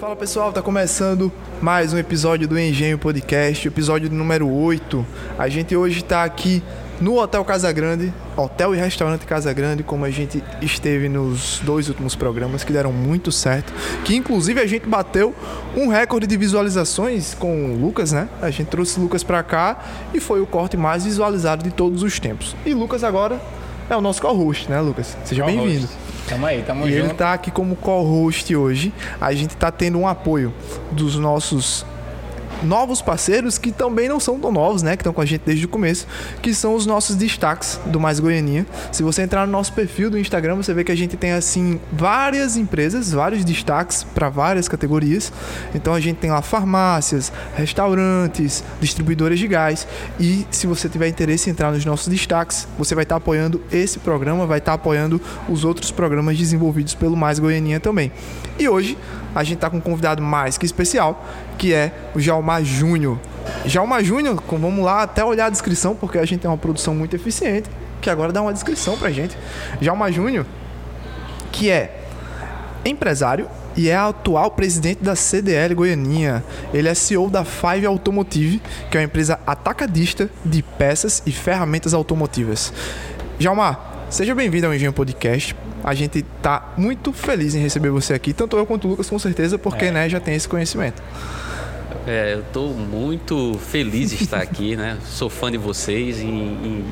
[0.00, 5.06] Fala pessoal, tá começando mais um episódio do Engenho Podcast, episódio número 8.
[5.38, 6.62] A gente hoje tá aqui
[7.00, 11.88] no Hotel Casa Grande, Hotel e Restaurante Casa Grande, como a gente esteve nos dois
[11.88, 15.34] últimos programas que deram muito certo, que inclusive a gente bateu
[15.76, 18.26] um recorde de visualizações com o Lucas, né?
[18.40, 19.84] A gente trouxe o Lucas pra cá
[20.14, 22.56] e foi o corte mais visualizado de todos os tempos.
[22.64, 23.40] E Lucas agora
[23.90, 25.16] é o nosso co-host, né, Lucas?
[25.24, 25.86] Seja bem-vindo.
[26.30, 27.04] Tamo aí, tamo E junto.
[27.06, 28.92] ele tá aqui como co-host hoje.
[29.20, 30.54] A gente tá tendo um apoio
[30.92, 31.84] dos nossos
[32.62, 34.96] novos parceiros que também não são tão novos, né?
[34.96, 36.06] Que estão com a gente desde o começo,
[36.42, 38.66] que são os nossos destaques do Mais Goianinha.
[38.92, 41.80] Se você entrar no nosso perfil do Instagram, você vê que a gente tem assim
[41.92, 45.32] várias empresas, vários destaques para várias categorias.
[45.74, 49.86] Então a gente tem lá farmácias, restaurantes, distribuidoras de gás.
[50.18, 53.98] E se você tiver interesse em entrar nos nossos destaques, você vai estar apoiando esse
[53.98, 58.12] programa, vai estar apoiando os outros programas desenvolvidos pelo Mais Goianinha também.
[58.58, 58.96] E hoje
[59.34, 61.24] a gente está com um convidado mais que especial,
[61.60, 63.18] que é o Jalmar Júnior.
[63.66, 67.14] Jalmar Júnior, vamos lá até olhar a descrição, porque a gente tem uma produção muito
[67.14, 67.68] eficiente,
[68.00, 69.36] que agora dá uma descrição pra gente.
[69.78, 70.46] Jalmar Júnior,
[71.52, 72.00] que é
[72.82, 76.42] empresário e é atual presidente da CDL Goianinha.
[76.72, 81.92] Ele é CEO da Five Automotive, que é uma empresa atacadista de peças e ferramentas
[81.92, 82.72] automotivas.
[83.38, 85.54] Jalmar, seja bem-vindo ao Engenho Podcast.
[85.84, 89.18] A gente tá muito feliz em receber você aqui, tanto eu quanto o Lucas, com
[89.18, 89.90] certeza, porque É.
[89.90, 91.02] né, já tem esse conhecimento.
[92.06, 94.96] É, eu estou muito feliz de estar aqui, né?
[95.04, 96.84] Sou fã de vocês e, e-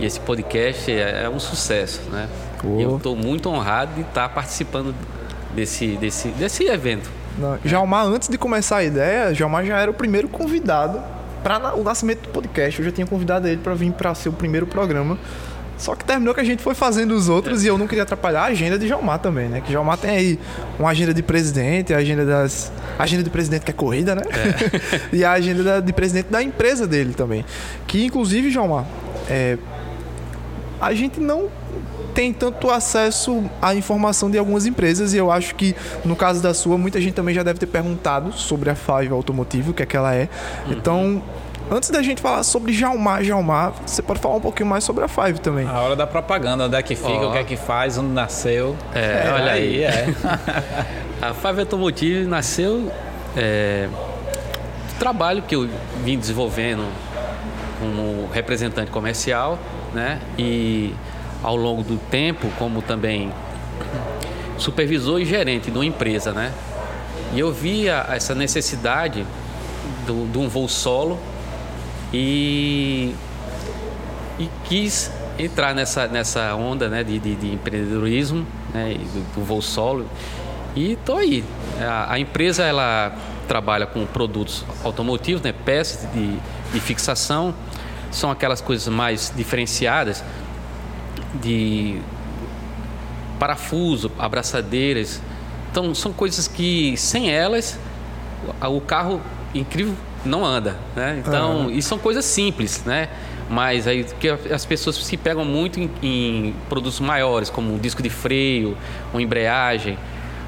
[0.00, 2.28] e esse podcast é, é um sucesso, né?
[2.64, 2.78] Oh.
[2.80, 4.94] Eu estou muito honrado de estar participando
[5.54, 7.10] desse, desse, desse evento.
[7.38, 11.00] Não, Jalmar, antes de começar a ideia, Jalmar já era o primeiro convidado
[11.42, 12.78] para o nascimento do podcast.
[12.78, 15.18] Eu já tinha convidado ele para vir para ser o primeiro programa.
[15.82, 18.42] Só que terminou que a gente foi fazendo os outros e eu não queria atrapalhar
[18.42, 19.60] a agenda de Jalmar também, né?
[19.60, 20.38] Que Jalmar tem aí
[20.78, 22.70] uma agenda de presidente, a agenda das.
[22.96, 24.22] A agenda de presidente que é corrida, né?
[25.12, 27.44] e a agenda da- de presidente da empresa dele também.
[27.84, 28.84] Que inclusive, Jalmar,
[29.28, 29.58] é,
[30.80, 31.48] a gente não
[32.14, 36.54] tem tanto acesso à informação de algumas empresas e eu acho que no caso da
[36.54, 39.86] sua muita gente também já deve ter perguntado sobre a Five Automotive, o que é
[39.86, 40.28] que ela é.
[40.68, 41.20] Então,
[41.70, 45.08] antes da gente falar sobre Jalmar, Jalmar, você pode falar um pouquinho mais sobre a
[45.08, 45.66] Five também.
[45.66, 47.28] A hora da propaganda, onde é que fica, Ó.
[47.30, 48.76] o que é que faz, onde nasceu.
[48.94, 49.82] É, olha aí.
[49.82, 50.06] é.
[51.22, 52.90] A Five Automotive nasceu
[53.36, 55.68] é, do trabalho que eu
[56.04, 56.84] vim desenvolvendo
[57.78, 59.58] como representante comercial,
[59.94, 60.20] né?
[60.38, 60.92] E
[61.42, 63.32] ao longo do tempo, como também
[64.58, 66.52] supervisor e gerente de uma empresa, né?
[67.32, 69.24] E eu via essa necessidade
[70.06, 71.18] do- de um voo solo
[72.12, 73.14] e,
[74.38, 79.62] e quis entrar nessa, nessa onda né, de, de, de empreendedorismo, né, do, do voo
[79.62, 80.06] solo.
[80.76, 81.44] E estou aí.
[81.80, 83.16] A, a empresa ela
[83.48, 86.38] trabalha com produtos automotivos, né, peças de,
[86.72, 87.54] de fixação,
[88.10, 90.22] são aquelas coisas mais diferenciadas
[91.40, 92.00] de
[93.38, 95.20] parafuso, abraçadeiras.
[95.70, 97.78] Então são coisas que sem elas
[98.62, 99.20] o carro
[99.54, 101.16] incrível não anda, né?
[101.26, 103.08] Então, e são coisas simples, né?
[103.50, 108.02] Mas aí que as pessoas se pegam muito em, em produtos maiores, como um disco
[108.02, 108.76] de freio,
[109.12, 109.98] uma embreagem.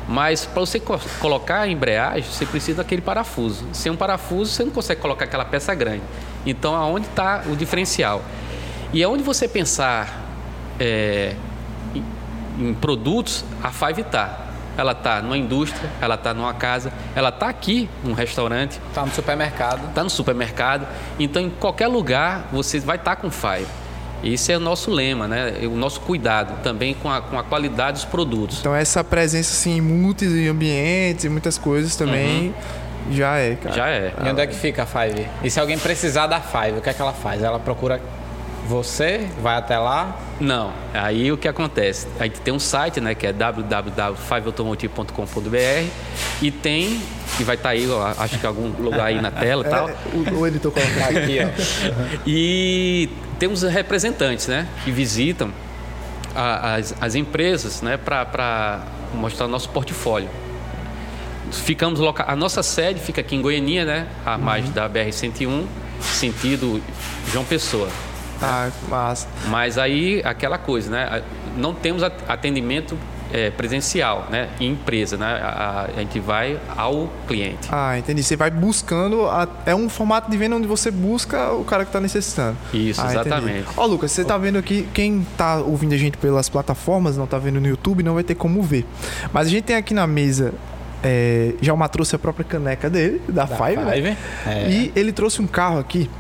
[0.09, 3.67] Mas para você co- colocar a embreagem, você precisa daquele parafuso.
[3.73, 6.03] Sem um parafuso, você não consegue colocar aquela peça grande.
[6.47, 8.23] Então, aonde está o diferencial?
[8.93, 10.23] E aonde você pensar
[10.79, 11.35] é,
[11.95, 12.05] em,
[12.69, 14.44] em produtos, a Five está.
[14.77, 19.13] Ela está numa indústria, ela está numa casa, ela está aqui num restaurante, Tá no
[19.13, 19.89] supermercado.
[19.89, 20.87] está no supermercado.
[21.19, 23.67] Então, em qualquer lugar, você vai estar com Five.
[24.23, 25.53] Esse é o nosso lema, né?
[25.65, 28.59] O nosso cuidado também com a, com a qualidade dos produtos.
[28.61, 32.55] Então essa presença assim, em muitos ambientes e muitas coisas também
[33.11, 33.75] já é, cara.
[33.75, 34.15] Já é.
[34.25, 35.27] E onde é que fica a Five?
[35.43, 37.43] E se alguém precisar da Five, o que é que ela faz?
[37.43, 38.01] Ela procura
[38.67, 40.17] você, vai até lá.
[40.41, 42.07] Não, aí o que acontece?
[42.19, 45.89] A gente tem um site, né, que é www.fiveautomotive.com.br
[46.43, 47.01] e tem,
[47.39, 49.89] e vai estar aí, ó, acho que algum lugar aí na tela e tal.
[49.89, 51.49] É, o, o editor colocar Aqui, ó.
[52.27, 55.51] E temos representantes, né, que visitam
[56.35, 58.83] a- as, as empresas, né, para
[59.15, 60.29] mostrar nosso portfólio.
[61.53, 62.25] Ficamos loca...
[62.27, 65.65] A nossa sede fica aqui em Goiânia, né, a margem da BR-101,
[66.01, 66.81] sentido
[67.33, 67.89] João Pessoa.
[68.45, 69.29] Ah, massa.
[69.49, 71.23] Mas aí, aquela coisa, né?
[71.57, 72.97] Não temos at- atendimento
[73.33, 74.49] é, presencial, né?
[74.61, 75.27] Em empresa, né?
[75.43, 77.69] A, a, gente vai ao cliente.
[77.71, 78.23] Ah, entendi.
[78.23, 79.27] Você vai buscando.
[79.27, 82.57] A, é um formato de venda onde você busca o cara que está necessitando.
[82.73, 83.67] Isso, ah, exatamente.
[83.77, 87.39] Ó, Lucas, você está vendo aqui, quem está ouvindo a gente pelas plataformas, não está
[87.39, 88.87] vendo no YouTube, não vai ter como ver.
[89.33, 90.55] Mas a gente tem aqui na mesa
[91.05, 94.01] é, Jalma trouxe a própria caneca dele, da, da Five, Five.
[94.01, 94.17] Né?
[94.47, 94.71] É.
[94.71, 96.11] E ele trouxe um carro aqui,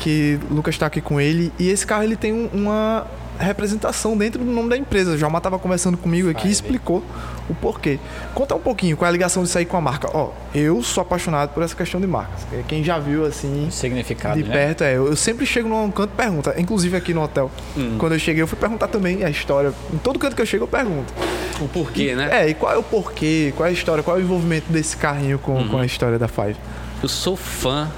[0.00, 3.06] que o Lucas está aqui com ele, e esse carro ele tem uma
[3.38, 5.12] representação dentro do nome da empresa.
[5.12, 7.02] O Jalma estava conversando comigo aqui e explicou
[7.48, 7.98] o porquê.
[8.34, 10.08] Conta um pouquinho qual é a ligação de sair com a marca.
[10.12, 12.46] Ó, eu sou apaixonado por essa questão de marcas.
[12.68, 13.68] Quem já viu assim.
[13.70, 14.42] Significado.
[14.42, 14.54] De né?
[14.54, 14.96] perto, é.
[14.96, 16.52] Eu sempre chego num canto e pergunto.
[16.56, 17.50] Inclusive aqui no hotel.
[17.76, 17.96] Hum.
[17.98, 19.72] Quando eu cheguei, eu fui perguntar também a história.
[19.92, 21.12] Em todo canto que eu chego, eu pergunto.
[21.60, 22.28] O porquê, e, né?
[22.44, 24.96] É, e qual é o porquê, qual é a história, qual é o envolvimento desse
[24.96, 25.68] carrinho com, uhum.
[25.68, 26.56] com a história da Five?
[27.02, 27.90] Eu sou fã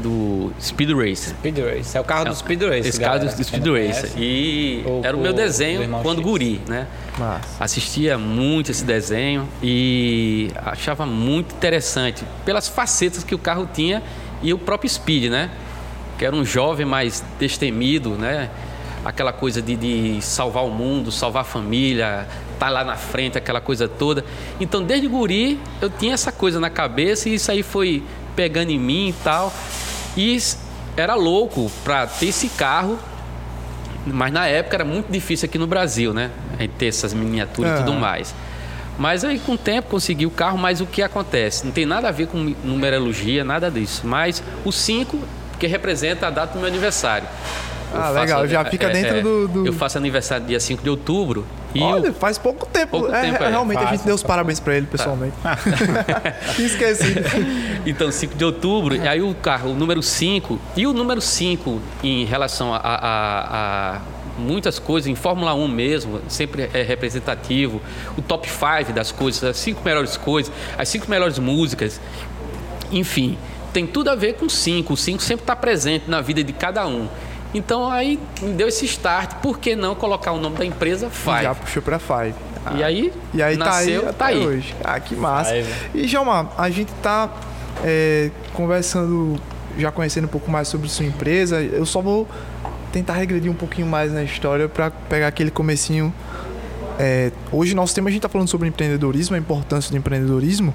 [0.00, 1.30] do Speed Racer.
[1.30, 1.96] Speed Racer.
[1.96, 2.86] É o carro do Speed Racer.
[2.86, 4.10] Esse carro do Speed Racer.
[4.16, 6.26] E o, era o meu desenho quando X.
[6.26, 6.86] guri, né?
[7.18, 7.62] Massa.
[7.62, 14.02] Assistia muito esse desenho e achava muito interessante pelas facetas que o carro tinha
[14.42, 15.50] e o próprio Speed, né?
[16.18, 18.50] Que era um jovem mais destemido, né?
[19.04, 22.26] Aquela coisa de, de salvar o mundo, salvar a família,
[22.58, 24.22] tá lá na frente, aquela coisa toda.
[24.60, 28.02] Então, desde guri, eu tinha essa coisa na cabeça e isso aí foi
[28.36, 29.52] pegando em mim e tal.
[30.16, 30.38] E
[30.96, 32.98] era louco para ter esse carro,
[34.06, 36.30] mas na época era muito difícil aqui no Brasil, né?
[36.58, 38.34] A gente ter essas miniaturas e tudo mais.
[38.98, 41.64] Mas aí com o tempo consegui o carro, mas o que acontece?
[41.64, 44.02] Não tem nada a ver com numerologia, nada disso.
[44.04, 45.18] Mas o 5,
[45.58, 47.26] que representa a data do meu aniversário.
[47.94, 50.90] Ah, legal, já fica é, dentro é, do, do, Eu faço aniversário dia 5 de
[50.90, 51.44] outubro.
[51.74, 52.14] E Olha, eu...
[52.14, 52.98] faz pouco tempo.
[52.98, 55.34] Pouco é, tempo é, realmente faz, a gente deu os parabéns para ele pessoalmente.
[55.42, 55.58] Tá.
[56.58, 57.14] Esqueci.
[57.86, 61.80] Então, 5 de outubro, e aí o carro, o número 5, e o número 5
[62.04, 64.00] em relação a, a, a
[64.40, 67.80] muitas coisas, em Fórmula 1 mesmo, sempre é representativo.
[68.18, 72.00] O top 5 das coisas, as cinco melhores coisas, as cinco melhores músicas.
[72.92, 73.38] Enfim,
[73.72, 74.92] tem tudo a ver com 5.
[74.92, 77.08] O 5 sempre está presente na vida de cada um.
[77.52, 81.42] Então aí me deu esse start, por que não colocar o nome da empresa Five?
[81.42, 82.34] Já puxou para Five.
[82.64, 84.46] Ah, e aí, e aí nasceu, tá aí, tá aí.
[84.46, 84.76] hoje.
[84.84, 85.50] Ah, que massa.
[85.50, 85.72] Five.
[85.94, 87.30] E Jalma, a gente tá
[87.82, 89.40] é, conversando,
[89.78, 91.60] já conhecendo um pouco mais sobre sua empresa.
[91.60, 92.28] Eu só vou
[92.92, 96.12] tentar regredir um pouquinho mais na história para pegar aquele comecinho.
[96.98, 100.74] É, hoje nosso tema a gente está falando sobre empreendedorismo, a importância do empreendedorismo,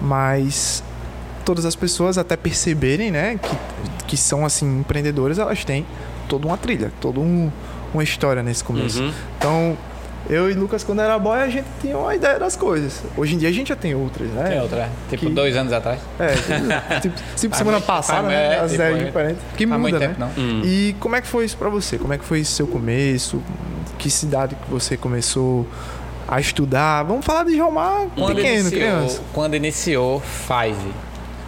[0.00, 0.84] mas
[1.44, 3.56] todas as pessoas até perceberem, né, que,
[4.08, 5.86] que são assim empreendedoras, elas têm
[6.28, 7.50] toda uma trilha, toda um,
[7.92, 9.02] uma história nesse começo.
[9.02, 9.12] Uhum.
[9.38, 9.78] Então,
[10.28, 13.02] eu e Lucas, quando era boy, a gente tinha uma ideia das coisas.
[13.16, 14.48] Hoje em dia a gente já tem outras, né?
[14.48, 15.32] Tem outra, tipo que...
[15.32, 16.00] dois anos atrás.
[16.18, 18.58] É, tipo, tipo semana passada, né?
[18.58, 19.42] As tipo, diferentes.
[19.56, 20.08] Que muda, né?
[20.08, 20.62] Tempo, hum.
[20.64, 21.98] E como é que foi isso pra você?
[21.98, 23.42] Como é que foi seu começo?
[23.98, 25.66] Que cidade que você começou
[26.26, 27.02] a estudar?
[27.02, 29.20] Vamos falar de Jomar pequeno, iniciou, criança.
[29.34, 30.90] Quando iniciou Five,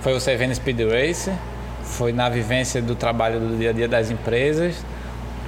[0.06, 1.32] foi você vendo Speed Race,
[1.82, 4.76] foi na vivência do trabalho do dia a dia das empresas.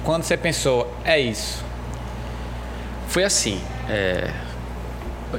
[0.03, 1.63] Quando você pensou, é isso?
[3.07, 3.61] Foi assim.
[3.89, 4.29] É...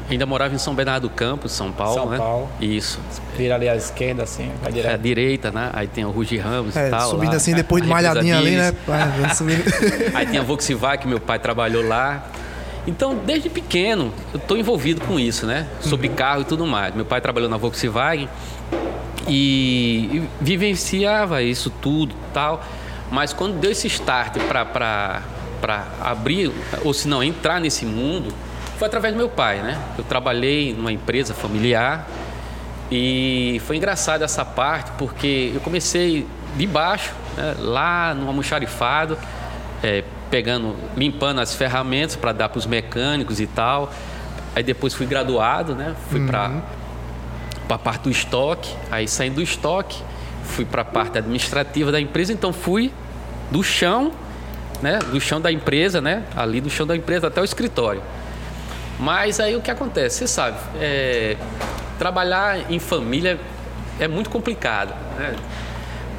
[0.08, 2.16] Ainda morava em São Bernardo do Campo, São Paulo, São né?
[2.16, 2.48] Paulo.
[2.62, 2.98] Isso.
[3.36, 4.90] Vira ali à esquerda, assim, pra direita.
[4.90, 5.68] É, à direita, né?
[5.74, 7.10] Aí tem o Rugi Ramos é, e tal.
[7.10, 7.36] Subindo lá.
[7.36, 8.72] assim, depois de malhadinha ali, né?
[10.14, 12.24] Aí tem a Volkswagen, que meu pai trabalhou lá.
[12.90, 15.68] Então, desde pequeno, eu estou envolvido com isso, né?
[15.80, 16.14] Sobre uhum.
[16.16, 16.92] carro e tudo mais.
[16.92, 18.28] Meu pai trabalhou na Volkswagen
[19.28, 22.64] e, e vivenciava isso tudo tal.
[23.08, 25.22] Mas quando deu esse start para
[26.00, 26.50] abrir,
[26.84, 28.34] ou se não, entrar nesse mundo,
[28.76, 29.80] foi através do meu pai, né?
[29.96, 32.08] Eu trabalhei numa empresa familiar
[32.90, 37.54] e foi engraçado essa parte porque eu comecei de baixo, né?
[37.58, 39.16] lá no almoxarifado,
[39.82, 43.92] é, pegando, limpando as ferramentas para dar para os mecânicos e tal.
[44.54, 45.94] Aí depois fui graduado, né?
[46.08, 46.26] Fui uhum.
[46.26, 46.62] para
[47.70, 50.02] para a parte do estoque, aí saindo do estoque,
[50.42, 52.92] fui para a parte administrativa da empresa, então fui
[53.48, 54.10] do chão,
[54.82, 58.02] né, do chão da empresa, né, ali do chão da empresa até o escritório.
[58.98, 61.36] Mas aí o que acontece, você sabe, é,
[61.96, 63.38] trabalhar em família
[64.00, 65.36] é muito complicado, né?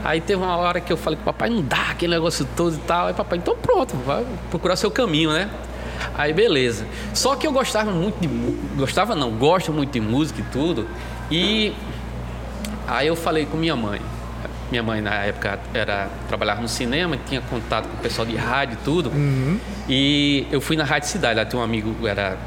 [0.03, 2.75] Aí teve uma hora que eu falei com o papai, não dá aquele negócio todo
[2.75, 3.07] e tal.
[3.07, 5.49] Aí papai, então pronto, vai procurar seu caminho, né?
[6.15, 6.85] Aí beleza.
[7.13, 8.27] Só que eu gostava muito de
[8.75, 10.87] gostava não, gosto muito de música e tudo.
[11.29, 11.73] E
[12.87, 14.01] aí eu falei com minha mãe.
[14.71, 18.77] Minha mãe na época era trabalhava no cinema, tinha contato com o pessoal de rádio
[18.81, 19.09] e tudo.
[19.09, 19.59] Uhum.
[19.87, 22.37] E eu fui na Rádio Cidade, lá tem um amigo, era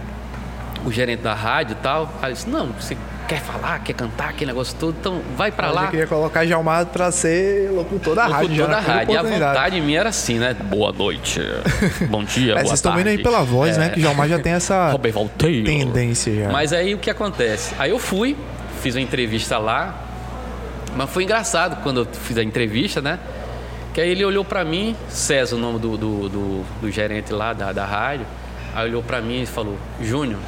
[0.85, 2.11] o gerente da rádio e tal.
[2.23, 2.97] Aí disse, não, você
[3.27, 5.83] quer falar, quer cantar, aquele negócio todo, então vai pra Eu lá.
[5.85, 8.49] já queria colocar Jalmar pra ser locutor da rádio.
[8.51, 9.15] Locutor da rádio.
[9.15, 10.55] E a vontade minha era assim, né?
[10.55, 11.41] Boa noite.
[12.09, 13.05] Bom dia, É, boa vocês estão tarde.
[13.09, 13.81] vendo aí pela voz, É.
[13.81, 13.89] né?
[13.91, 14.99] Que Jalmar já tem essa
[15.39, 16.49] tendência já.
[16.51, 17.75] Mas aí o que acontece?
[17.79, 18.37] Aí eu fui,
[18.83, 19.95] fiz uma entrevista lá,
[20.97, 23.19] mas foi engraçado quando eu fiz a entrevista, né?
[23.93, 27.53] Que aí ele olhou pra mim, César, o nome do, do, do- do gerente lá
[27.53, 28.27] da, da rádio,
[28.75, 30.41] aí olhou pra mim e falou: Júnior,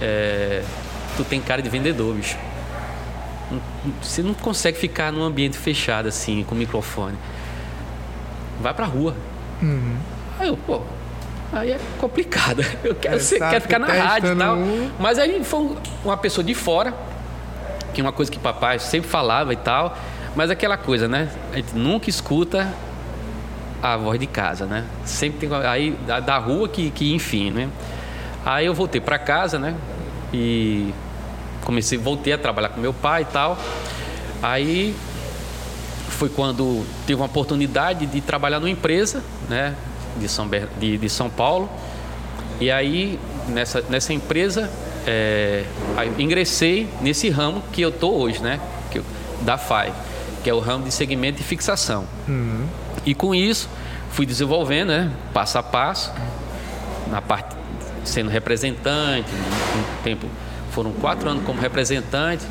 [0.00, 0.62] é,
[1.16, 2.36] tu tem cara de vendedor, bicho.
[4.02, 7.16] Você não consegue ficar num ambiente fechado assim, com microfone.
[8.60, 9.14] Vai pra rua.
[10.38, 10.80] Aí eu, pô,
[11.52, 12.64] aí é complicado.
[12.84, 14.56] Eu quero, É, ser, quero ficar na rádio e tal.
[14.98, 16.94] Mas aí foi um- uma pessoa de fora,
[17.92, 19.96] que é uma coisa que papai sempre falava e tal.
[20.36, 21.28] Mas aquela coisa, né?
[21.52, 22.72] A gente nunca escuta
[23.82, 24.84] a voz de casa, né?
[25.04, 27.68] Sempre tem aí da, da rua que, que enfim, né?
[28.46, 29.74] Aí eu voltei para casa, né?
[30.32, 30.92] E
[31.64, 33.58] comecei, voltei a trabalhar com meu pai e tal.
[34.42, 34.94] Aí
[36.08, 39.74] foi quando tive uma oportunidade de trabalhar numa empresa, né?
[40.16, 41.68] De São, Ber- de, de São Paulo.
[42.60, 43.18] E aí
[43.48, 44.70] nessa, nessa empresa
[45.06, 45.64] é,
[46.18, 48.60] ingressei nesse ramo que eu tô hoje, né?
[48.90, 49.04] Que eu-
[49.42, 49.92] da FAI,
[50.44, 52.06] que é o ramo de segmento de fixação.
[53.06, 53.68] E com isso,
[54.10, 56.12] fui desenvolvendo, né, passo a passo,
[57.10, 57.56] na parte
[58.10, 60.26] sendo representante, um tempo
[60.72, 62.44] foram quatro anos como representante,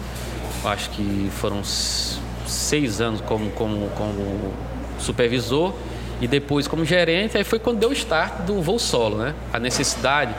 [0.66, 4.54] acho que foram seis anos como, como, como
[5.00, 5.74] supervisor
[6.20, 9.34] e depois como gerente, aí foi quando deu o start do voo solo, né?
[9.54, 10.34] A necessidade,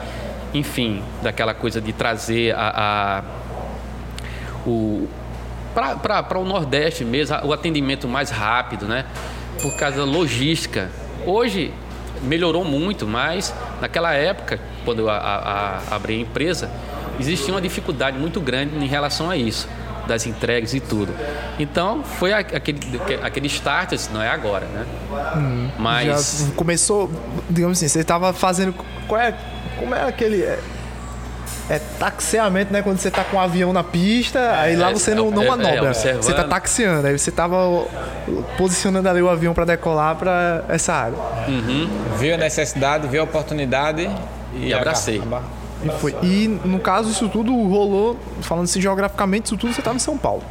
[0.53, 5.07] enfim, daquela coisa de trazer a- a o
[5.73, 9.05] para o Nordeste mesmo, o atendimento mais rápido, né?
[9.61, 10.89] Por causa da logística.
[11.25, 11.73] Hoje
[12.21, 16.69] melhorou muito, mas naquela época, quando eu a, a- a- abri a empresa,
[17.19, 19.67] existia uma dificuldade muito grande em relação a isso,
[20.07, 21.13] das entregas e tudo.
[21.59, 22.79] Então foi aquele,
[23.21, 24.85] aquele start, assim, não é agora, né?
[25.77, 27.09] Mas Já começou,
[27.49, 28.73] digamos assim, você estava fazendo.
[29.07, 29.33] Qual é,
[29.77, 30.41] como é aquele.
[30.43, 30.59] É,
[31.69, 32.81] é taxiamento, né?
[32.81, 35.45] Quando você tá com um avião na pista, aí lá é, você não, não é,
[35.45, 35.83] é, manobra.
[35.89, 36.23] observando.
[36.23, 37.85] você tá taxiando, aí você tava ó,
[38.57, 41.15] posicionando ali o avião para decolar para essa área.
[42.17, 44.09] Viu a necessidade, viu a oportunidade
[44.55, 45.21] e, E abracei.
[45.83, 46.15] E, foi.
[46.21, 50.15] e no caso, isso tudo rolou, falando assim geograficamente, isso tudo você tava em São
[50.17, 50.43] Paulo.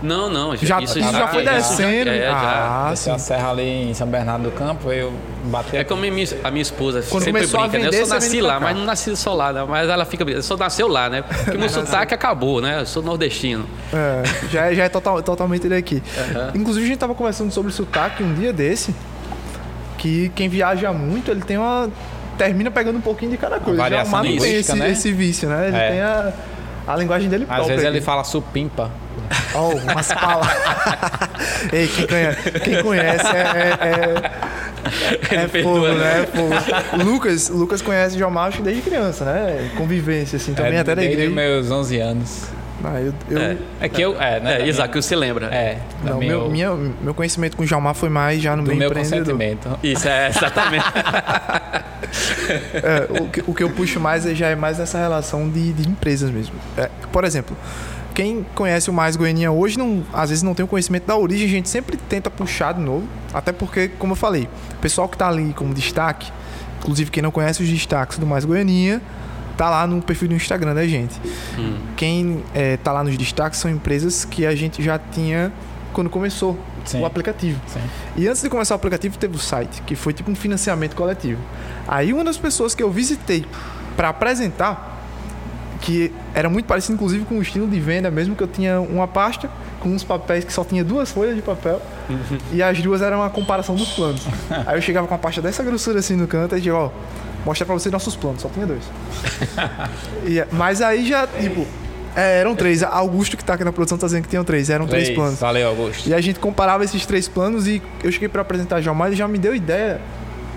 [0.00, 2.10] não, não, Já, isso já foi isso descendo.
[2.10, 2.36] é, já.
[2.36, 3.24] ah, Desceu a sim.
[3.24, 5.12] serra ali em São Bernardo do Campo, eu
[5.46, 7.84] bati É como a minha, a minha esposa Quando sempre começou a brinca, né?
[7.90, 9.64] vender, Eu só nasci lá, mas não nasci só lá, né?
[9.68, 11.22] Mas ela fica brincando, só nasceu lá, né?
[11.22, 12.80] Porque meu sotaque acabou, né?
[12.82, 13.66] Eu sou nordestino.
[13.92, 14.22] É,
[14.52, 16.00] já, é- já é total, totalmente daqui.
[16.54, 18.94] Inclusive, a gente tava conversando sobre sotaque um dia desse,
[19.98, 21.90] que quem viaja muito, ele tem uma...
[22.36, 23.88] termina pegando um pouquinho de cada coisa.
[23.88, 24.90] Já o Marco tem esse, né?
[24.90, 25.68] esse vício, né?
[25.68, 25.90] Ele É.
[25.90, 26.32] tem a,
[26.86, 27.68] a linguagem dele Às própria.
[27.68, 28.06] vezes ele aqui.
[28.06, 28.90] fala supimpa.
[29.54, 30.54] Oh, umas palavras.
[31.72, 35.94] Ei, quem conhece, quem conhece é, é, é, é fogo, né?
[35.94, 36.22] né?
[36.22, 37.04] É fogo.
[37.04, 39.70] Lucas, Lucas conhece João Macho desde criança, né?
[39.76, 41.34] Convivência, assim, também é, até da desde igreja.
[41.34, 42.44] meus 11 anos.
[42.84, 43.56] Ah, eu, eu- É.
[43.80, 44.20] É que eu...
[44.20, 44.60] É, né?
[44.62, 45.46] É, Isaac, minha- você lembra?
[45.46, 48.78] É, Não, meu, minha, meu conhecimento com o Jalmar foi mais já no do meio
[48.78, 49.68] meu consentimento.
[49.82, 50.84] Isso, é, exatamente.
[52.74, 55.72] É, o, que, o que eu puxo mais é, já é mais nessa relação de,
[55.72, 56.54] de empresas mesmo.
[56.76, 57.56] É, por exemplo,
[58.14, 61.46] quem conhece o Mais Goianinha hoje, não, às vezes não tem o conhecimento da origem,
[61.46, 63.06] a gente sempre tenta puxar de novo.
[63.34, 66.30] Até porque, como eu falei, o pessoal que tá ali como destaque,
[66.80, 69.02] inclusive quem não conhece os destaques do Mais Goianinha,
[69.56, 71.14] tá lá no perfil do Instagram da gente.
[71.96, 75.52] Quem é, tá lá nos destaques são empresas que a gente já tinha
[75.92, 77.00] quando começou Sim.
[77.00, 77.58] o aplicativo.
[77.66, 77.80] Sim.
[78.16, 81.40] E antes de começar o aplicativo, teve o site, que foi tipo um financiamento coletivo.
[81.88, 83.46] Aí uma das pessoas que eu visitei
[83.96, 84.95] para apresentar,
[85.80, 89.06] que era muito parecido inclusive com o estilo de venda, mesmo que eu tinha uma
[89.06, 89.48] pasta
[89.80, 91.80] com uns papéis que só tinha duas folhas de papel
[92.52, 94.22] e as duas eram uma comparação dos planos.
[94.66, 96.90] Aí eu chegava com uma pasta dessa grossura assim no canto e dizia, ó,
[97.44, 98.82] mostra pra vocês nossos planos, só tinha dois.
[100.26, 101.64] E, mas aí já, tipo,
[102.16, 102.82] é, eram três.
[102.82, 105.38] Augusto que tá aqui na produção tá dizendo que tinham três, eram três, planos.
[105.38, 106.08] Valeu, Augusto.
[106.08, 109.16] E a gente comparava esses três planos e eu cheguei para apresentar já mais e
[109.16, 110.00] já me deu ideia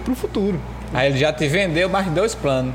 [0.03, 0.59] pro futuro.
[0.93, 2.73] Aí ele já te vendeu mais dois planos.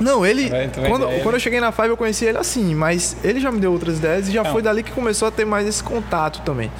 [0.00, 0.50] Não, ele.
[0.88, 1.22] Quando, ele.
[1.22, 3.98] quando eu cheguei na Five, eu conheci ele assim, mas ele já me deu outras
[3.98, 4.52] ideias e já Não.
[4.52, 6.70] foi dali que começou a ter mais esse contato também.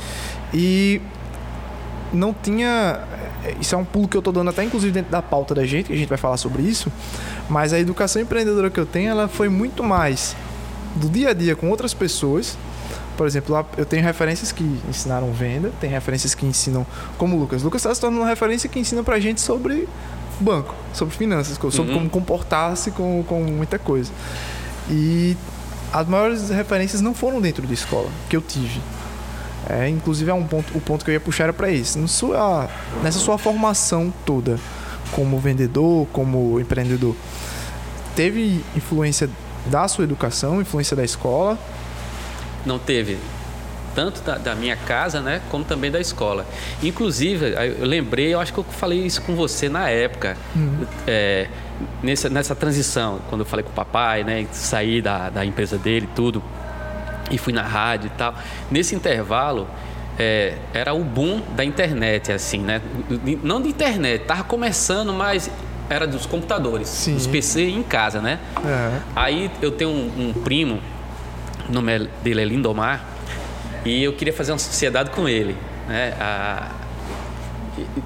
[0.52, 1.00] E
[2.12, 3.00] não tinha.
[3.60, 5.86] Isso é um pulo que eu tô dando até inclusive dentro da pauta da gente,
[5.86, 6.92] que a gente vai falar sobre isso.
[7.48, 10.36] Mas a educação empreendedora que eu tenho, ela foi muito mais
[10.96, 12.56] do dia a dia com outras pessoas.
[13.16, 17.64] Por exemplo, eu tenho referências que ensinaram venda, tem referências que ensinam, como o Lucas.
[17.64, 19.88] Lucas está se tornando uma referência que ensina pra gente sobre
[20.44, 21.98] banco, sobre finanças, sobre Uhum.
[21.98, 24.10] como comportar-se com, com muita coisa.
[24.90, 25.36] E
[25.92, 28.80] as maiores referências não foram dentro da escola que eu tive.
[29.68, 32.06] É, inclusive é um ponto, o ponto que eu ia puxar era para isso.
[32.08, 32.68] Sua,
[33.02, 34.58] nessa sua formação toda,
[35.12, 37.14] como vendedor, como empreendedor,
[38.16, 39.28] teve influência
[39.66, 41.58] da sua educação, influência da escola?
[42.64, 43.18] Não teve.
[43.98, 46.46] Tanto da, da, minha casa, né, como também da escola.
[46.80, 50.86] Inclusive, eu lembrei, eu acho que eu falei isso com você na época, uhum.
[51.04, 51.48] é,
[52.00, 56.08] nessa, nessa transição, quando eu falei com o papai, né, saí da, da empresa dele
[56.14, 56.40] tudo,
[57.28, 58.36] e fui na rádio e tal.
[58.70, 59.66] Nesse intervalo,
[60.16, 62.80] é, era o boom da internet, assim, né?
[63.42, 65.50] Não de internet, tava começando, mas
[65.90, 67.14] era dos computadores, Sim.
[67.14, 68.38] dos PC em casa, né?
[68.64, 69.00] É.
[69.16, 70.78] Aí eu tenho um, um, primo,
[71.68, 73.04] o nome dele é Lindomar,
[73.84, 75.56] e eu queria fazer uma sociedade com ele,
[75.86, 76.14] né?
[76.20, 76.70] A,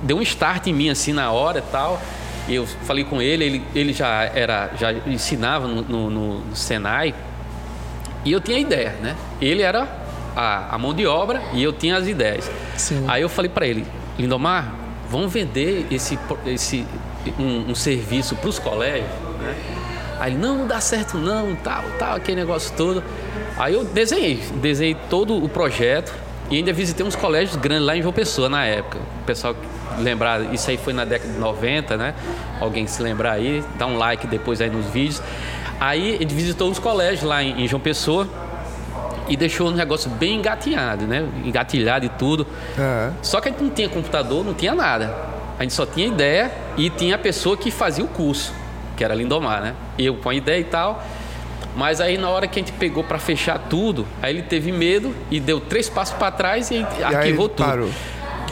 [0.03, 2.01] deu um start em mim assim na hora e tal.
[2.49, 7.15] Eu falei com ele, ele, ele já era, já ensinava no, no, no Senai
[8.25, 9.17] e eu tinha ideia, né?
[9.41, 9.89] Ele era
[10.35, 12.51] a, a mão de obra e eu tinha as ideias.
[12.77, 13.05] Sim.
[13.09, 13.87] Aí eu falei para ele,
[14.19, 14.75] Lindomar,
[15.09, 16.87] vamos vender esse, esse
[17.39, 19.09] um, um serviço para os colégios,
[19.41, 19.55] né?
[20.19, 23.03] Aí não, não dá certo não, tal, tal, aquele negócio todo.
[23.63, 26.13] Aí eu desenhei, desenhei todo o projeto
[26.51, 28.99] e ainda visitei uns colégios grandes lá em João Pessoa na época.
[29.21, 29.55] O pessoal
[30.01, 32.13] lembrar, isso aí foi na década de 90, né?
[32.61, 35.23] Alguém se lembrar aí, dá um like depois aí nos vídeos.
[35.79, 38.27] Aí ele visitou os colégios lá em, em João Pessoa
[39.29, 41.25] e deixou um negócio bem engatilhado, né?
[41.45, 42.45] Engatilhado e tudo.
[42.77, 43.15] Uhum.
[43.23, 45.15] Só que a gente não tinha computador, não tinha nada.
[45.57, 48.53] A gente só tinha ideia e tinha a pessoa que fazia o curso,
[48.97, 49.75] que era Lindomar, né?
[49.97, 51.01] Eu com a ideia e tal.
[51.77, 55.15] Mas aí na hora que a gente pegou para fechar tudo, aí ele teve medo
[55.31, 57.67] e deu três passos para trás e, e arquivou tudo.
[57.67, 57.91] Parou.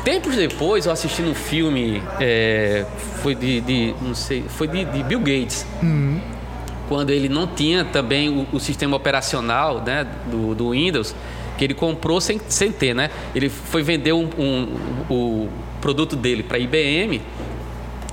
[0.04, 2.86] Tempos depois, eu assisti um filme, é,
[3.22, 5.66] foi de, de, não sei, foi de, de Bill Gates.
[5.82, 6.20] Uhum
[6.90, 11.14] quando ele não tinha também o, o sistema operacional né, do, do, Windows,
[11.56, 13.10] que ele comprou sem, sem ter, né?
[13.32, 14.66] Ele foi vender um, um,
[15.08, 15.48] o
[15.80, 17.22] produto dele para IBM,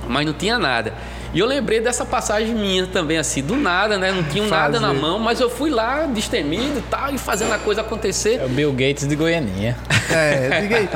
[0.08, 0.94] mas não tinha nada.
[1.32, 4.10] E eu lembrei dessa passagem minha também, assim, do nada, né?
[4.12, 7.58] Não tinha nada na mão, mas eu fui lá, destemido e tal, e fazendo a
[7.58, 8.40] coisa acontecer.
[8.40, 9.76] É o Bill Gates de Goianinha.
[10.10, 10.88] É, diga aí.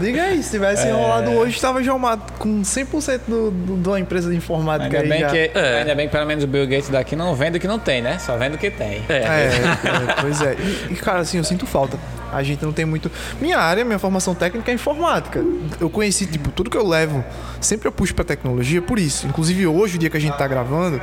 [0.00, 0.90] diga aí, se tivesse é.
[0.90, 5.00] enrolado hoje, estava já uma, com 100% do, do, de uma empresa de informática ainda
[5.00, 5.28] aí bem já.
[5.28, 5.78] Que, é.
[5.80, 8.00] Ainda bem que pelo menos o Bill Gates daqui não vende o que não tem,
[8.00, 8.18] né?
[8.18, 9.04] Só vende o que tem.
[9.08, 10.56] É, é, é pois é.
[10.90, 11.98] E, cara, assim, eu sinto falta.
[12.38, 13.10] A gente não tem muito.
[13.40, 15.44] Minha área, minha formação técnica é informática.
[15.80, 17.24] Eu conheci, tipo, tudo que eu levo,
[17.60, 19.26] sempre eu puxo pra tecnologia por isso.
[19.26, 21.00] Inclusive hoje, o dia que a gente tá gravando,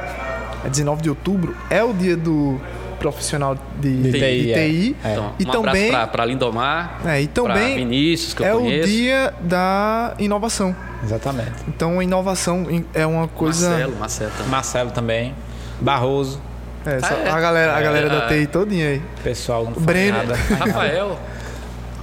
[0.64, 2.60] é 19 de outubro, é o dia do
[2.96, 4.20] profissional de, de TI.
[4.20, 5.12] De TI é.
[5.12, 8.88] Então, e um também para Lindomar, é, e também Vinícius, que eu é conheço.
[8.88, 10.76] o dia da inovação.
[11.04, 11.52] Exatamente.
[11.68, 13.70] Então, a inovação é uma coisa.
[13.70, 14.50] Marcelo, Marcelo também.
[14.50, 15.36] Marcelo também.
[15.80, 16.42] Barroso.
[16.86, 17.30] É, ah, é.
[17.30, 19.02] a galera, a galera da TI todinha aí.
[19.24, 20.18] Pessoal, não Breno.
[20.18, 20.36] nada.
[20.60, 21.20] Rafael.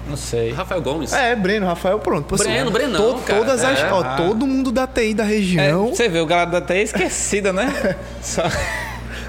[0.09, 0.53] Não sei.
[0.53, 1.13] Rafael Gomes.
[1.13, 2.27] É, Breno, Rafael, pronto.
[2.27, 3.39] Pô, Breno, assim, Brenão, to, cara.
[3.39, 4.17] Todas as, é, ó, ah.
[4.17, 5.89] todo mundo da TI da região.
[5.89, 7.97] É, você vê, o galera da TI é esquecida, né?
[8.21, 8.43] Só...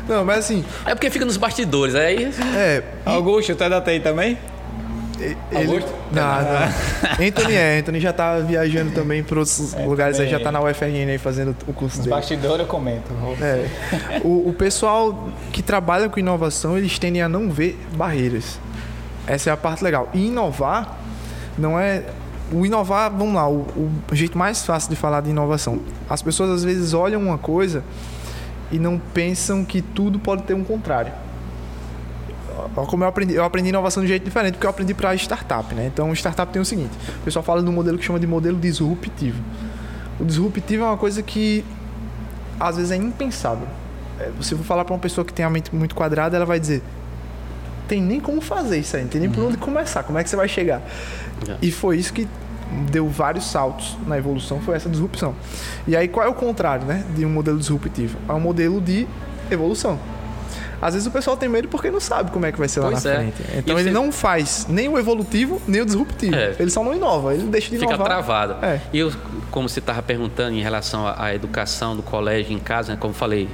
[0.09, 0.65] Não, mas assim...
[0.85, 2.33] É porque fica nos bastidores, aí...
[2.55, 2.83] É.
[3.05, 4.37] Augusto, tu é da TI também?
[5.51, 5.67] Ele...
[5.67, 5.93] Augusto?
[6.11, 7.27] Não, não.
[7.27, 7.79] Anthony é.
[7.79, 11.17] Anthony já tá viajando também para outros é, lugares, aí já tá na UFRN aí
[11.17, 12.15] fazendo o curso Nos dele.
[12.15, 13.11] bastidores eu comento.
[13.41, 13.63] É.
[14.23, 18.59] O, o pessoal que trabalha com inovação, eles tendem a não ver barreiras.
[19.27, 20.09] Essa é a parte legal.
[20.13, 20.97] E inovar
[21.57, 22.03] não é.
[22.51, 23.65] O inovar, vamos lá, o,
[24.11, 25.79] o jeito mais fácil de falar de inovação.
[26.09, 27.83] As pessoas às vezes olham uma coisa
[28.71, 31.11] e não pensam que tudo pode ter um contrário.
[32.75, 35.73] Como eu aprendi, eu aprendi inovação de um jeito diferente, porque eu aprendi para startup,
[35.75, 35.85] né?
[35.85, 38.57] Então, startup tem o seguinte: o pessoal fala de um modelo que chama de modelo
[38.59, 39.41] disruptivo.
[40.19, 41.63] O disruptivo é uma coisa que
[42.59, 43.67] às vezes é impensável.
[44.19, 46.45] É, se eu for falar para uma pessoa que tem a mente muito quadrada, ela
[46.45, 46.81] vai dizer:
[47.87, 49.49] tem nem como fazer isso aí, não tem nem por uhum.
[49.49, 50.81] onde começar, como é que você vai chegar?
[51.61, 52.27] E foi isso que
[52.89, 55.35] deu vários saltos na evolução, foi essa disrupção.
[55.87, 58.17] E aí qual é o contrário, né, de um modelo disruptivo?
[58.27, 59.07] É um modelo de
[59.51, 59.99] evolução.
[60.81, 63.03] Às vezes o pessoal tem medo porque não sabe como é que vai ser pois
[63.03, 63.19] lá na é.
[63.19, 63.43] frente.
[63.57, 63.93] Então ele você...
[63.93, 66.35] não faz nem o evolutivo, nem o disruptivo.
[66.35, 66.55] É.
[66.59, 68.07] Ele só não inova, ele deixa de Fica inovar.
[68.07, 68.65] Fica travado.
[68.65, 68.81] É.
[68.91, 69.11] E eu,
[69.51, 73.49] como você estava perguntando em relação à educação do colégio em casa, né, como falei,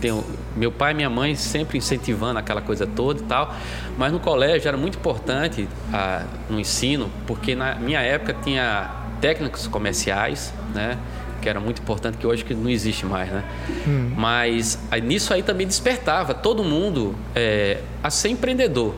[0.00, 3.54] tenho meu pai e minha mãe sempre incentivando aquela coisa toda e tal,
[3.96, 9.66] mas no colégio era muito importante ah, no ensino, porque na minha época tinha técnicos
[9.66, 10.98] comerciais, né?
[11.44, 13.44] Que era muito importante, que hoje que não existe mais, né?
[13.86, 14.12] Hum.
[14.16, 18.94] Mas aí, nisso aí também despertava todo mundo é, a ser empreendedor,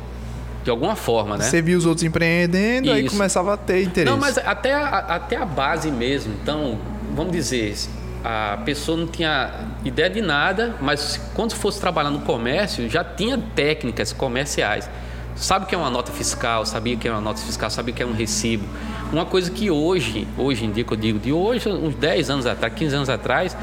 [0.63, 1.45] de alguma forma, né?
[1.45, 2.95] Você via os outros empreendendo, Isso.
[2.95, 4.09] aí começava a ter interesse.
[4.09, 6.35] Não, mas até a, até a base mesmo.
[6.41, 6.79] Então,
[7.17, 7.75] vamos dizer,
[8.23, 9.51] a pessoa não tinha
[9.85, 14.89] ideia de nada, mas quando fosse trabalhar no comércio, já tinha técnicas comerciais.
[15.37, 17.93] Sabe o que é uma nota fiscal, sabia o que é uma nota fiscal, sabia
[17.93, 18.65] o que é um recibo.
[19.13, 22.47] Uma coisa que hoje, hoje em dia que eu digo, de hoje, uns 10 anos
[22.47, 23.57] atrás, 15 anos atrás,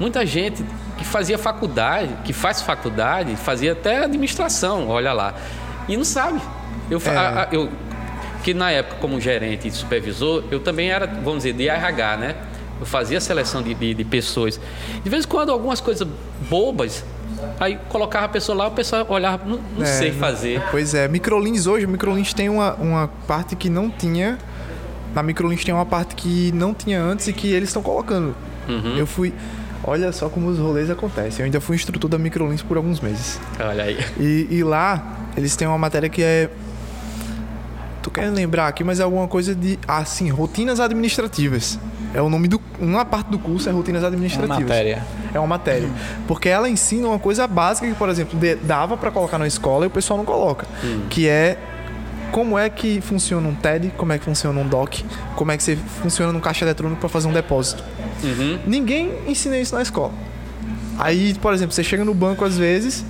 [0.00, 0.64] muita gente
[0.98, 5.34] que fazia faculdade, que faz faculdade, fazia até administração, olha lá,
[5.88, 6.40] e não sabe.
[6.90, 7.16] Eu, É.
[7.16, 7.70] a- a- eu
[8.42, 12.34] que na época, como gerente e supervisor, eu também era, vamos dizer, de RH, né?
[12.80, 14.58] Eu fazia seleção de, de, de pessoas.
[15.04, 16.06] De vez em quando, algumas coisas
[16.50, 17.04] bobas,
[17.60, 20.62] aí colocava a pessoa lá, o pessoal olhava, não, não É, sei não- fazer.
[20.70, 24.38] Pois é, Microlins hoje, Microlins tem uma, uma parte que não tinha.
[25.14, 28.34] Na Microlins tem uma parte que não tinha antes e que eles estão colocando.
[28.68, 28.96] Uhum.
[28.96, 29.32] Eu fui.
[29.84, 31.40] Olha só como os rolês acontecem.
[31.40, 33.38] Eu ainda fui instrutor da Microlins por alguns meses.
[33.60, 33.98] Olha aí.
[34.18, 36.48] E, e lá, eles têm uma matéria que é.
[38.00, 39.78] Tô querendo lembrar aqui, mas é alguma coisa de.
[39.86, 41.78] Assim, rotinas administrativas.
[42.14, 42.60] É o nome do.
[42.78, 44.62] Uma parte do curso é rotinas Uma administrativas.
[44.62, 45.04] matéria.
[45.32, 45.88] É uma matéria.
[46.26, 49.88] Porque ela ensina uma coisa básica que, por exemplo, dava pra colocar na escola e
[49.88, 50.66] o pessoal não coloca.
[51.08, 51.58] Que é
[52.30, 55.04] como é que funciona um TED, como é que funciona um DOC,
[55.36, 57.84] como é que você funciona num caixa eletrônico para fazer um depósito.
[58.24, 58.58] Uhum.
[58.66, 60.12] Ninguém ensina isso na escola.
[60.98, 63.04] Aí, por exemplo, você chega no banco às vezes.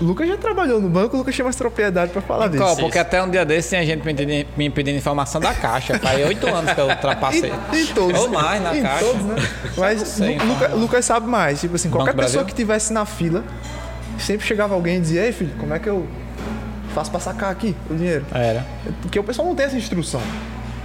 [0.00, 2.76] O Lucas já trabalhou no banco, o Lucas tinha mais propriedade para falar disso.
[2.76, 5.98] Porque até um dia desse tinha gente me pedindo, me pedindo informação da caixa.
[5.98, 7.52] Faz oito anos que eu ultrapassei.
[7.72, 8.18] Em, em todos.
[8.20, 9.04] Ou mais na em caixa.
[9.04, 9.36] todos, né?
[9.76, 11.60] Mas sei, Lu- Luca- Lucas sabe mais.
[11.60, 12.46] Tipo assim, qualquer Banco pessoa Brasil?
[12.46, 13.44] que tivesse na fila,
[14.18, 16.06] sempre chegava alguém e dizia, ei filho, como é que eu
[16.94, 18.24] faço pra sacar aqui o dinheiro?
[18.32, 18.64] Era.
[19.02, 20.22] Porque o pessoal não tem essa instrução.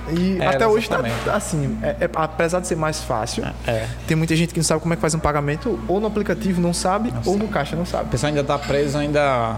[0.09, 1.01] E Era, até hoje tá
[1.33, 3.87] assim, é- é- apesar de ser mais fácil, É.
[4.07, 6.61] tem muita gente que não sabe como é que faz um pagamento, ou no aplicativo
[6.61, 8.09] não sabe, ou no caixa não O sabe.
[8.09, 9.55] pessoal ainda tá preso ainda a,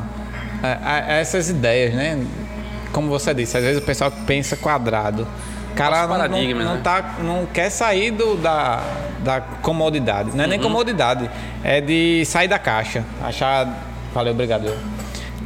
[0.64, 2.26] a- a essas ideias, né?
[2.94, 5.28] Como você disse, às vezes o pessoal pensa quadrado.
[5.72, 6.82] O cara não, não, não né?
[6.84, 8.82] tá, não quer sair do, da,
[9.24, 10.32] da comodidade.
[10.34, 10.50] Não é Uhum.
[10.50, 11.30] nem comodidade,
[11.64, 13.04] é de sair da caixa.
[13.22, 13.68] Achar.
[14.14, 14.72] Valeu, obrigado.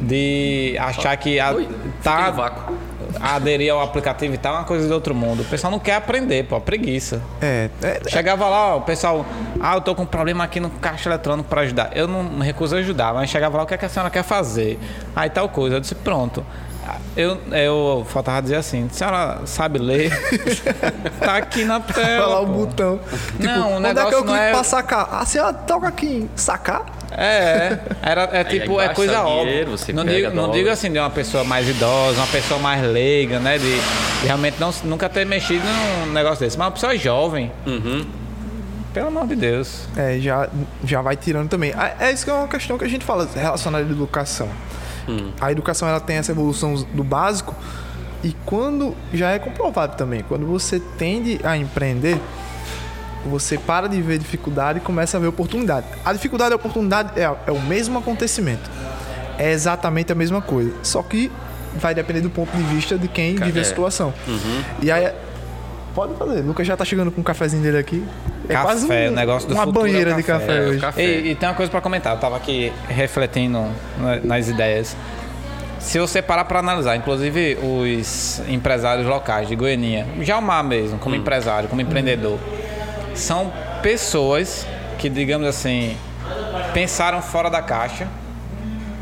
[0.00, 2.74] De achar que a, Oi, fiquei no tá, vácuo.
[3.20, 5.42] Aderir ao aplicativo e tal é uma coisa do outro mundo.
[5.42, 7.22] O pessoal não quer aprender, pô, preguiça.
[7.40, 9.24] É, é, Chegava lá, ó, o pessoal,
[9.60, 11.90] ah, eu tô com um problema aqui no caixa eletrônico para ajudar.
[11.94, 14.10] Eu não me recuso a ajudar, mas chegava lá, o que, é que a senhora
[14.10, 14.78] quer fazer?
[15.14, 15.76] Aí tal coisa.
[15.76, 16.44] Eu disse, pronto.
[17.16, 20.10] Eu, eu faltava dizer assim, a senhora sabe ler?
[21.20, 22.24] tá aqui na tela.
[22.24, 22.98] falar o botão.
[22.98, 25.08] Tipo, Não, o onde é que negócio eu não clico é- pra sacar?
[25.14, 26.86] A senhora toca aqui em sacar?
[27.10, 29.66] É, era, é tipo, é coisa dinheiro, óbvia.
[29.66, 33.38] você Não digo, não digo assim de uma pessoa mais idosa, uma pessoa mais leiga,
[33.38, 33.58] né?
[33.58, 33.64] De,
[34.20, 35.62] de realmente não, nunca ter mexido
[36.06, 36.56] num negócio desse.
[36.56, 38.06] Mas uma pessoa jovem, Uhum.
[38.94, 39.86] pelo amor de Deus.
[39.94, 40.48] É, já,
[40.84, 41.74] já vai tirando também.
[41.76, 44.48] Ah, É isso que é uma questão que a gente fala relacionada à educação.
[45.40, 47.54] A educação ela tem essa evolução do básico
[48.22, 52.20] e quando já é comprovado também, quando você tende a empreender,
[53.26, 55.86] você para de ver dificuldade e começa a ver oportunidade.
[56.04, 58.70] A dificuldade e a oportunidade é, é o mesmo acontecimento.
[59.38, 60.72] É exatamente a mesma coisa.
[60.82, 61.30] Só que
[61.76, 63.64] vai depender do ponto de vista de quem vive a é.
[63.64, 64.12] situação.
[64.80, 65.12] E aí.
[65.94, 66.40] Pode fazer.
[66.40, 68.02] O Lucas já tá chegando com o cafezinho dele aqui.
[68.48, 70.46] É Café, quase um- o negócio do uma é o banheira de café.
[70.46, 70.80] café É, o hoje.
[70.80, 71.02] café.
[71.02, 73.66] E, e tem uma coisa pra comentar, eu tava aqui refletindo
[73.98, 74.96] na- nas ideias.
[75.78, 81.68] Se você parar para analisar, inclusive os empresários locais de Goiânia, Jalmar mesmo, como empresário,
[81.68, 82.38] como empreendedor,
[83.14, 83.52] são
[83.82, 84.66] pessoas
[84.98, 85.96] que, digamos assim,
[86.72, 88.06] pensaram fora da caixa,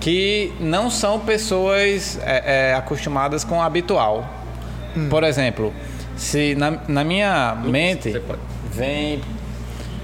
[0.00, 4.26] que não são pessoas é, é, acostumadas com o habitual.
[5.11, 5.72] Por exemplo,
[6.21, 8.41] se na, na minha mente você pode.
[8.71, 9.21] vem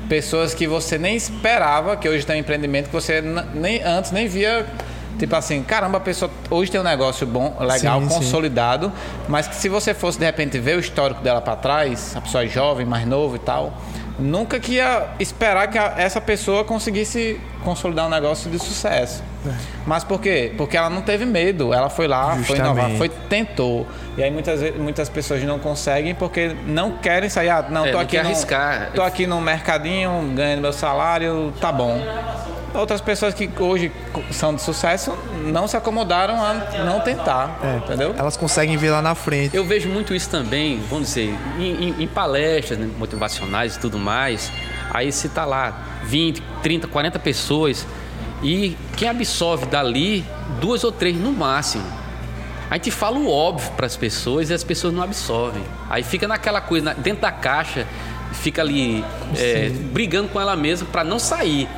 [0.08, 3.20] pessoas que você nem esperava que hoje tem um empreendimento que você
[3.54, 4.64] nem antes nem via
[5.18, 8.14] tipo assim caramba a pessoa hoje tem um negócio bom legal Sim, sim.
[8.14, 8.92] consolidado
[9.28, 12.44] mas que se você fosse de repente ver o histórico dela para trás a pessoa
[12.44, 13.76] é jovem mais novo e tal
[14.18, 19.22] nunca que ia esperar que a- essa pessoa conseguisse consolidar um negócio de sucesso
[19.86, 22.98] mas por quê porque ela não teve medo ela foi lá foi inovar Justamente.
[22.98, 27.84] foi tentou e aí muitas muitas pessoas não conseguem porque não querem sair ah, não
[27.84, 28.90] É, tô não aqui quer no- arriscar.
[28.94, 32.00] tô aqui no mercadinho, ganhando meu salário, tá bom.
[32.74, 33.90] Outras pessoas que hoje
[34.30, 36.52] são de sucesso não se acomodaram a
[36.84, 38.14] não tentar, entendeu?
[38.18, 39.56] Elas conseguem ver lá na frente.
[39.56, 43.98] Eu vejo muito isso também, vamos dizer, em, em- em palestras né, motivacionais e tudo
[43.98, 44.52] mais.
[44.92, 47.86] Aí se tá lá 20, 30, 40 pessoas
[48.42, 50.22] e quem absorve dali
[50.60, 51.84] duas ou três no máximo.
[52.70, 55.62] A gente fala o óbvio para as pessoas e as pessoas não absorvem.
[55.88, 57.86] Aí fica naquela coisa, dentro da caixa,
[58.32, 59.04] fica ali
[59.36, 61.68] é, brigando com ela mesma para não sair.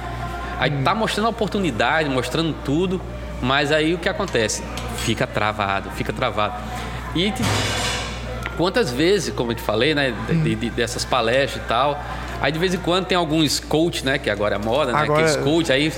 [0.58, 3.00] Aí tá mostrando a oportunidade, mostrando tudo,
[3.42, 4.62] mas aí o que acontece?
[4.98, 6.54] Fica travado, fica travado.
[7.14, 7.32] E
[8.56, 12.02] quantas vezes, como eu te falei, né, de- de- dessas palestras e tal,
[12.40, 14.16] Aí de vez em quando tem alguns coach, né?
[14.16, 14.98] Que agora é moda, né?
[15.00, 15.92] Agora- Aqueles coach, aí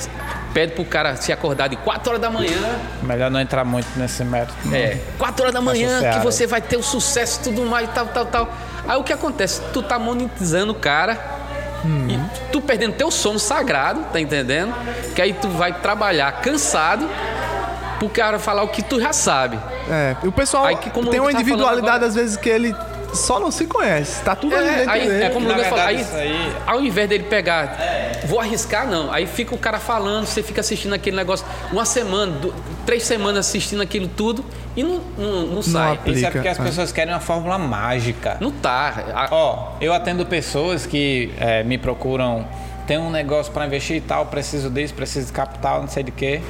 [0.53, 2.57] pede pro cara se acordar de 4 horas da manhã.
[3.03, 4.57] Melhor não entrar muito nesse método.
[4.75, 6.19] É, 4 horas da manhã Associado.
[6.19, 8.49] que você vai ter o sucesso e tudo mais e tal, tal, tal.
[8.89, 9.61] Aí o que acontece?
[9.73, 11.19] Tu tá monetizando o cara
[12.09, 12.19] e
[12.53, 14.75] tu perdendo teu sono sagrado, tá entendendo?
[15.15, 17.09] Que aí tu vai trabalhar cansado
[17.99, 19.59] pro cara falar o que tu já sabe.
[19.89, 22.75] É, e o pessoal Aí que como tem uma individualidade, agora- às vezes, que ele
[23.15, 24.23] só não se conhece.
[24.23, 25.25] Tá tudo ali É, dentro aí, dele.
[25.25, 27.77] é como o Lucas falou, aí, aí- ao invés dele pegar,
[28.27, 29.13] vou arriscar, não.
[29.13, 32.33] Aí fica o cara falando, você fica assistindo aquele negócio uma semana,
[32.87, 34.45] três semanas assistindo aquilo tudo
[34.77, 35.95] e não, não, não sai.
[35.95, 36.19] aplica.
[36.19, 36.63] Isso é porque as é.
[36.63, 38.37] pessoas querem uma fórmula mágica.
[38.41, 39.05] Não tá.
[39.15, 42.47] A- Ó, eu atendo pessoas que é, me procuram,
[42.87, 46.11] tem um negócio para investir e tal, preciso disso, preciso de capital, não sei de
[46.11, 46.41] quê.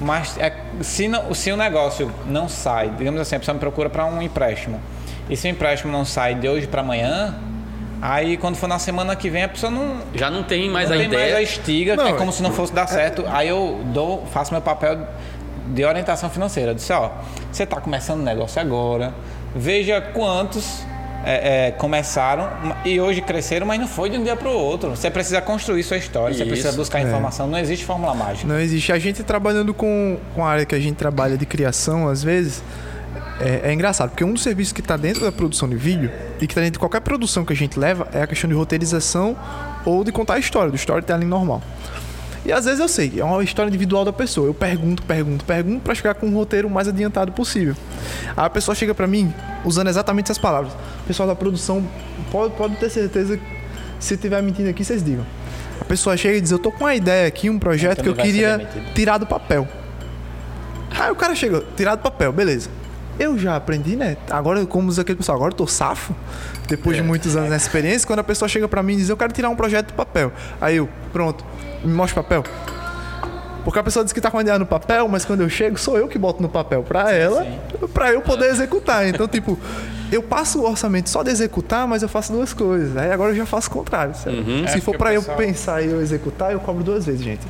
[0.00, 0.52] Mas é,
[0.82, 4.20] se, não, se o negócio não sai, digamos assim, a pessoa me procura para um
[4.20, 4.78] empréstimo.
[5.28, 7.34] E se o empréstimo não sai de hoje para amanhã,
[8.00, 10.96] aí quando for na semana que vem a pessoa não, já não tem mais não
[10.96, 11.34] a tem ideia.
[11.34, 13.24] mais a estiga, Não, é como se não fosse dar certo.
[13.28, 15.06] Aí eu dou, faço meu papel
[15.68, 16.70] de orientação financeira.
[16.70, 17.10] Eu disse, ó,
[17.50, 19.12] você está começando o negócio agora,
[19.54, 20.84] veja quantos
[21.24, 22.48] é, é, começaram
[22.84, 24.90] e hoje cresceram, mas não foi de um dia para o outro.
[24.90, 27.48] Você precisa construir sua história, você precisa Isso, buscar informação.
[27.48, 28.46] Não existe fórmula mágica.
[28.46, 28.92] Não existe.
[28.92, 32.62] A gente trabalhando com, com a área que a gente trabalha de criação, às vezes,
[33.40, 36.46] é, é engraçado, porque um dos serviços que está dentro da produção de vídeo e
[36.46, 39.36] que está dentro de qualquer produção que a gente leva é a questão de roteirização
[39.84, 41.62] ou de contar a história, do storytelling normal.
[42.46, 44.46] E às vezes eu sei, é uma história individual da pessoa.
[44.46, 47.74] Eu pergunto, pergunto, pergunto para chegar com um roteiro o mais adiantado possível.
[48.36, 50.72] Aí a pessoa chega para mim usando exatamente essas palavras.
[50.72, 51.84] O pessoal da produção
[52.30, 53.44] pode, pode ter certeza que
[53.98, 55.26] se estiver mentindo aqui, vocês digam.
[55.80, 58.20] A pessoa chega e diz: Eu tô com uma ideia aqui, um projeto Então que
[58.20, 59.66] eu queria tirar do papel.
[60.98, 62.70] Aí o cara chega, tirar do papel, beleza.
[63.18, 64.16] Eu já aprendi, né?
[64.30, 66.14] Agora, como diz aquele pessoal, agora eu tô safo.
[66.68, 69.16] Depois de muitos anos nessa experiência, quando a pessoa chega pra mim e diz, eu
[69.16, 70.32] quero tirar um projeto do papel.
[70.60, 71.44] Aí eu, pronto,
[71.84, 72.44] me mostra o papel.
[73.64, 75.76] Porque a pessoa diz que tá com a ideia no papel, mas quando eu chego,
[75.76, 77.44] sou eu que boto no papel pra ela,
[77.92, 79.08] pra eu poder executar.
[79.08, 79.58] Então, tipo,
[80.12, 82.96] eu passo o orçamento só de executar, mas eu faço duas coisas.
[82.96, 84.14] Aí agora eu já faço o contrário.
[84.14, 84.36] sabe?
[84.70, 87.40] Se É, for o eu pensar e eu executar, eu cobro duas vezes, gente.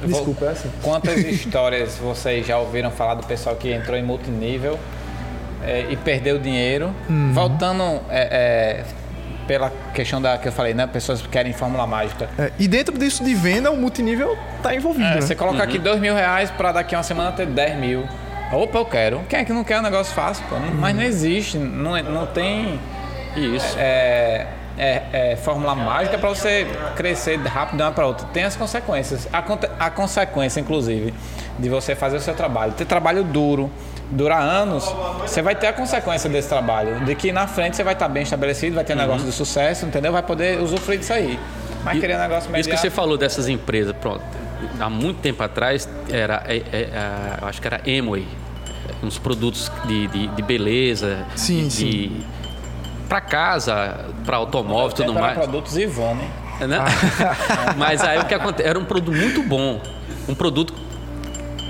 [0.00, 0.70] Vou- Desculpa, é assim.
[0.82, 4.78] Quantas histórias vocês já ouviram falar do pessoal que entrou em multinível
[5.66, 6.94] é, e perdeu dinheiro?
[7.08, 7.32] Uhum.
[7.32, 8.84] Voltando é, é,
[9.46, 10.86] pela questão da que eu falei, né?
[10.86, 12.28] Pessoas que querem fórmula mágica.
[12.38, 15.04] É, e dentro disso de venda, o multinível tá envolvido.
[15.06, 15.20] É, né?
[15.20, 18.04] você coloca aqui dois mil reais para daqui a uma semana ter 10 mil.
[18.52, 19.20] Opa, eu quero.
[19.28, 20.44] Quem é que não quer um negócio fácil?
[20.48, 20.56] Pô?
[20.56, 21.58] Não- Mas não existe.
[21.58, 22.78] Não, é- não tem
[23.36, 23.76] Isso.
[23.76, 24.46] é,
[24.78, 28.26] é, é, fórmula mágica para você crescer rápido de uma para outra.
[28.32, 29.28] Tem as consequências.
[29.32, 29.42] A,
[29.86, 31.12] a consequência, inclusive,
[31.58, 32.72] de você fazer o seu trabalho.
[32.72, 33.70] Ter trabalho duro,
[34.10, 34.84] durar anos,
[35.20, 37.04] você vai ter a consequência desse trabalho.
[37.04, 39.86] De que na frente você vai estar bem estabelecido, vai ter um negócio de sucesso,
[39.86, 40.12] entendeu?
[40.12, 41.38] Vai poder usufruir disso aí.
[41.84, 44.22] Mas E- querer um negócio Isso que você falou dessas empresas, pronto.
[44.80, 48.26] Há muito tempo atrás, era, é, é, é, eu acho que era Amway.
[49.02, 51.18] Uns produtos de, de, de beleza.
[51.34, 52.24] Sim, de, sim.
[53.08, 55.34] Para casa, para automóvel e tudo mais.
[55.34, 56.22] produtos Ivone.
[56.60, 56.78] né?
[57.76, 58.68] Mas aí o que acontece?
[58.68, 59.80] Era um produto muito bom.
[60.28, 60.72] Um produto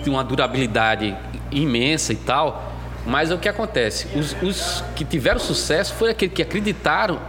[0.04, 1.14] de uma durabilidade
[1.50, 2.72] imensa e tal.
[3.06, 4.08] Mas o que acontece?
[4.18, 7.20] Os, os que tiveram sucesso foram aqueles que acreditaram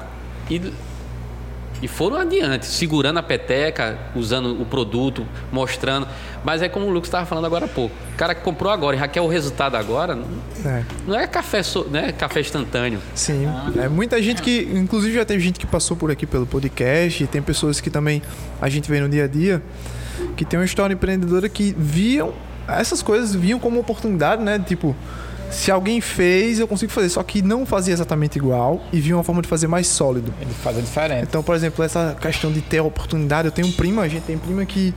[0.49, 0.73] e,
[1.84, 6.08] e foram adiante, segurando a peteca, usando o produto, mostrando.
[6.43, 7.93] Mas é como o Lucas estava falando agora há pouco.
[8.13, 10.25] O cara que comprou agora e já quer o resultado agora, não,
[10.65, 10.84] É.
[11.06, 12.99] não é café, não é café instantâneo.
[13.13, 13.47] Sim,
[13.80, 17.27] é muita gente que, inclusive já teve gente que passou por aqui pelo podcast, e
[17.27, 18.23] tem pessoas que também
[18.60, 19.62] a gente vê no dia a dia,
[20.36, 22.34] que tem uma história empreendedora que viam
[22.67, 24.60] essas coisas, viam como oportunidade, né?
[24.60, 24.95] Tipo,
[25.49, 29.23] se alguém fez, eu consigo fazer, só que não fazia exatamente igual e viam uma
[29.23, 30.34] forma de fazer mais sólido.
[30.41, 31.23] Ele faz a diferença.
[31.23, 34.38] Então, por exemplo, essa questão de ter oportunidade, eu tenho um primo, a gente tem
[34.38, 34.93] prima que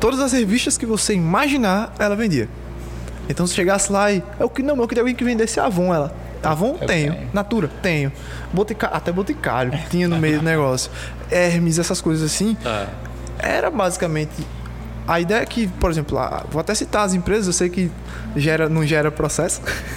[0.00, 2.48] todas as revistas que você imaginar, ela vendia.
[3.28, 6.14] Então, se chegasse lá e eu que não, eu queria alguém que vendesse Avon, ela.
[6.42, 7.12] Avon Eu tenho.
[7.14, 7.28] tenho.
[7.32, 8.12] Natura tenho.
[8.52, 10.90] Botica, até Boticário tinha no meio do negócio.
[11.30, 12.56] Hermes, essas coisas assim.
[13.38, 14.32] Era basicamente
[15.08, 17.90] a ideia é que, por exemplo, a- vou até citar as empresas, eu sei que
[18.36, 19.60] gera, não gera processo.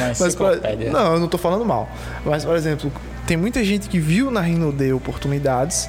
[0.00, 0.90] Mas, enciclopédia.
[0.92, 1.88] não, eu não tô falando mal.
[2.24, 2.92] Mas, por exemplo,
[3.26, 5.88] tem muita gente que viu na Rinode oportunidades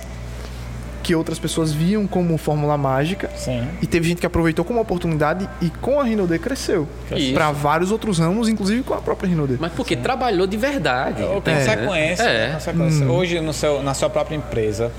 [1.04, 3.30] que outras pessoas viam como fórmula mágica.
[3.36, 3.68] Sim.
[3.82, 6.88] E teve gente que aproveitou como oportunidade e com a Rinode cresceu.
[7.34, 9.58] Para vários outros ramos, inclusive com a própria Rinode.
[9.60, 11.24] Mas porque trabalhou de verdade.
[11.24, 11.60] Ou entendeu?
[11.66, 12.24] consequência.
[12.24, 12.52] É.
[12.54, 13.08] consequência.
[13.08, 14.92] Hoje, no seu, na sua própria empresa,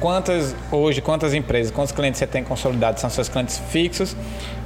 [0.00, 3.00] quantas hoje, quantas empresas, quantos clientes você tem consolidados?
[3.00, 4.16] São seus clientes fixos,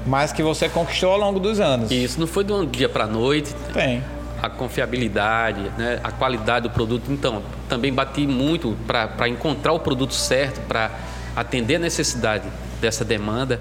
[0.07, 1.91] mas que você conquistou ao longo dos anos.
[1.91, 3.55] E isso não foi de um dia para noite.
[3.73, 4.03] Tem.
[4.43, 5.99] a confiabilidade, né?
[6.05, 7.11] a qualidade do produto.
[7.11, 10.91] Então, também bati muito para encontrar o produto certo, para
[11.35, 12.45] atender a necessidade
[12.79, 13.59] dessa demanda.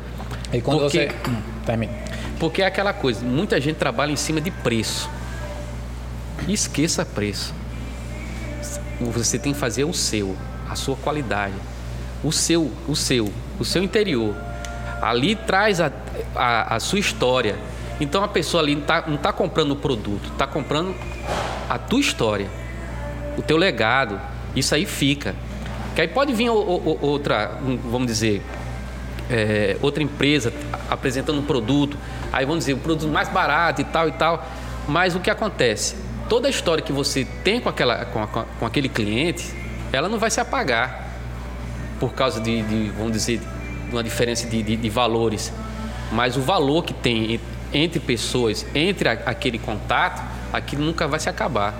[0.51, 1.15] E quando Porque- você.
[1.65, 1.93] Termina.
[2.38, 5.09] Porque é aquela coisa, muita gente trabalha em cima de preço.
[6.49, 7.53] Esqueça preço.
[8.99, 10.36] Você tem que fazer o seu,
[10.73, 11.53] a sua qualidade,
[12.23, 14.36] o seu, o seu, o seu interior.
[15.01, 15.91] Ali traz a,
[16.36, 17.55] a, a sua história.
[17.99, 20.95] Então a pessoa ali não está tá comprando o produto, está comprando
[21.69, 22.47] a tua história,
[23.38, 24.19] o teu legado.
[24.55, 25.36] Isso aí fica.
[25.95, 27.51] Que aí pode vir o- o- o- outra,
[27.89, 28.41] vamos dizer,
[29.29, 30.51] é, outra empresa
[30.89, 31.97] apresentando um produto,
[32.31, 34.45] aí vamos dizer, um produto mais barato e tal e tal.
[34.88, 35.95] Mas o que acontece?
[36.27, 38.25] Toda a história que você tem com, aquela, com,
[38.59, 39.53] com aquele cliente,
[39.93, 41.08] ela não vai se apagar
[41.99, 43.39] por causa de, de, vamos dizer,
[43.91, 45.53] uma diferença de, de- de valores.
[46.12, 47.39] Mas o valor que tem en-
[47.71, 51.73] entre pessoas, entre a- aquele contato, aquilo nunca vai se acabar.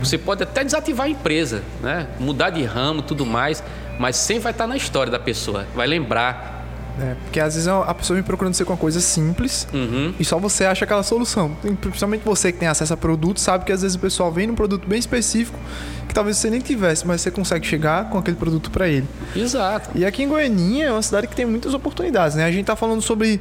[0.00, 2.08] Você pode até desativar a empresa, né?
[2.18, 3.62] mudar de ramo tudo mais,
[3.98, 6.51] mas sempre vai estar na história da pessoa, vai lembrar.
[7.00, 10.12] É, porque às vezes a pessoa vem procurando ser com uma coisa simples Uhum.
[10.20, 11.50] e só você acha aquela solução.
[11.80, 14.54] Principalmente você que tem acesso a produtos, sabe que às vezes o pessoal vem num
[14.54, 15.58] produto bem específico
[16.06, 19.06] que talvez você nem tivesse, mas você consegue chegar com aquele produto para ele.
[19.34, 19.88] Exato.
[19.94, 22.44] E aqui em Goianinha é uma cidade que tem muitas oportunidades, né?
[22.44, 23.40] A gente tá falando sobre.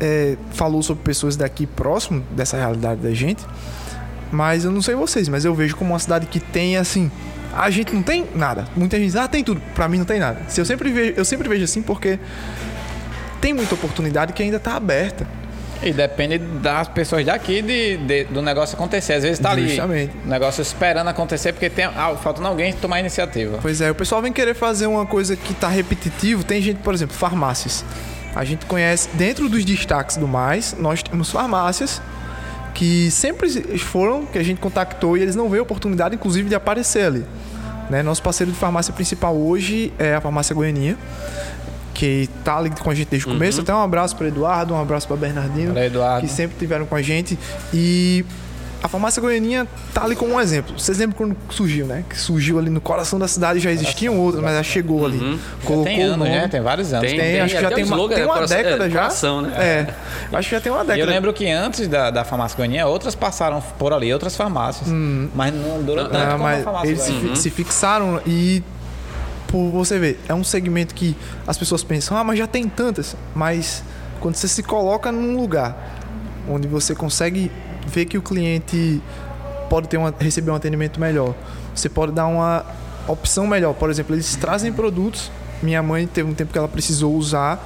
[0.00, 3.44] é, falou sobre pessoas daqui próximo dessa realidade da gente.
[4.32, 7.10] Mas eu não sei vocês, mas eu vejo como uma cidade que tem assim.
[7.52, 8.64] A gente não tem nada.
[8.76, 9.60] Muita gente diz, ah, tem tudo.
[9.74, 10.40] Pra mim não tem nada.
[10.48, 12.18] Se eu sempre vejo, eu sempre vejo assim porque
[13.40, 15.26] tem muita oportunidade que ainda tá aberta.
[15.82, 19.14] E depende das pessoas daqui de, de- do negócio acontecer.
[19.14, 23.58] Às vezes tá ali o negócio esperando acontecer porque tem ah, faltando alguém tomar iniciativa.
[23.62, 26.44] Pois é, o pessoal vem querer fazer uma coisa que tá repetitivo.
[26.44, 27.82] Tem gente, por exemplo, farmácias.
[28.36, 32.00] A gente conhece, dentro dos destaques do mais, nós temos farmácias
[32.74, 37.06] que sempre foram, que a gente contactou e eles não veem oportunidade, inclusive, de aparecer
[37.06, 37.24] ali.
[37.88, 38.02] Né?
[38.02, 40.96] Nosso parceiro de farmácia principal hoje é a farmácia Goianinha,
[42.00, 43.60] que tá ali com a gente desde o começo.
[43.60, 46.26] Até um abraço para Eduardo, um abraço para Bernardino, Eduardo.
[46.26, 47.38] que sempre tiveram com a gente.
[47.74, 48.24] E
[48.82, 50.78] a farmácia Goianinha tá ali como um exemplo.
[50.78, 52.02] Vocês lembram quando surgiu, né?
[52.08, 55.18] Que surgiu ali no coração da cidade, já existiam outras, mas ela chegou ali.
[55.62, 56.30] Colocou tem o anos, nome.
[56.30, 56.48] né?
[56.48, 57.06] Tem vários anos.
[57.10, 58.98] Tem, Tem, acho que já tem uma, tem é uma coração- década é, já.
[59.00, 59.52] coração, né?
[59.58, 59.94] É.
[60.34, 61.02] Acho que já tem uma E década.
[61.02, 64.88] eu lembro que antes da, da farmácia Goianinha, outras passaram por ali, outras farmácias.
[65.34, 68.62] Mas não durou tanto Ah, como a mas farmácia eles se, fi- se fixaram e
[69.50, 73.16] por você ver, é um segmento que as pessoas pensam, ah, mas já tem tantas.
[73.34, 73.82] Mas
[74.20, 75.76] quando você se coloca num lugar
[76.48, 77.50] onde você consegue
[77.86, 79.02] ver que o cliente
[79.68, 81.34] pode ter uma, receber um atendimento melhor,
[81.74, 82.64] você pode dar uma
[83.08, 83.74] opção melhor.
[83.74, 85.32] Por exemplo, eles trazem produtos.
[85.60, 87.58] Minha mãe teve um tempo que ela precisou usar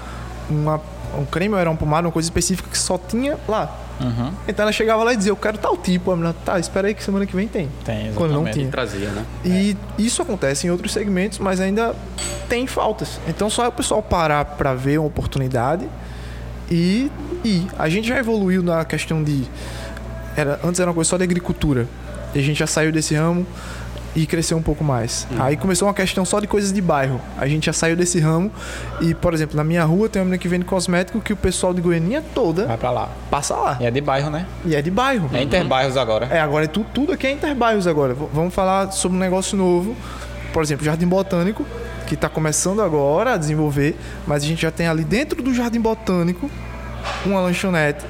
[0.49, 0.81] uma,
[1.19, 3.84] um creme ou era uma pomada, uma coisa específica que só tinha lá.
[4.01, 4.33] Uhum.
[4.49, 6.11] Então ela chegava lá e dizia, eu quero tal tipo.
[6.11, 7.69] A menina, tá, espera aí que semana que vem tem.
[7.85, 8.59] Tem, Quando não exatamente.
[8.59, 8.71] tinha.
[8.71, 9.25] Trazia, né?
[9.45, 11.95] E isso acontece em outros segmentos, mas ainda
[12.49, 13.21] tem faltas.
[13.29, 15.89] Então só é o pessoal parar para ver uma oportunidade
[16.71, 17.11] e
[17.45, 17.67] ir.
[17.79, 19.45] A gente já evoluiu na questão de.
[20.37, 21.87] Era, antes era uma coisa só de agricultura.
[22.35, 23.47] E a gente já saiu desse ramo
[24.17, 25.27] e cresceu um pouco mais.
[25.39, 27.21] Aí começou uma questão só de coisas de bairro.
[27.37, 28.51] A gente já saiu desse ramo
[29.01, 31.75] e, por exemplo, na minha rua tem uma menina que vende cosmético que o pessoal
[31.75, 33.09] de Goianinha toda Vai pra lá.
[33.31, 33.77] passa lá.
[33.81, 34.47] E é de bairro, né?
[34.65, 35.29] E é de bairro.
[35.33, 36.27] É interbairros agora.
[36.27, 38.15] É, agora é tudo, tudo aqui é interbairros agora.
[38.15, 39.97] V- vamos falar sobre um negócio novo.
[40.53, 41.67] Por exemplo, Jardim Botânico,
[42.07, 43.97] que está começando agora a desenvolver,
[44.27, 46.49] mas a gente já tem ali dentro do Jardim Botânico
[47.27, 48.05] uma lanchonete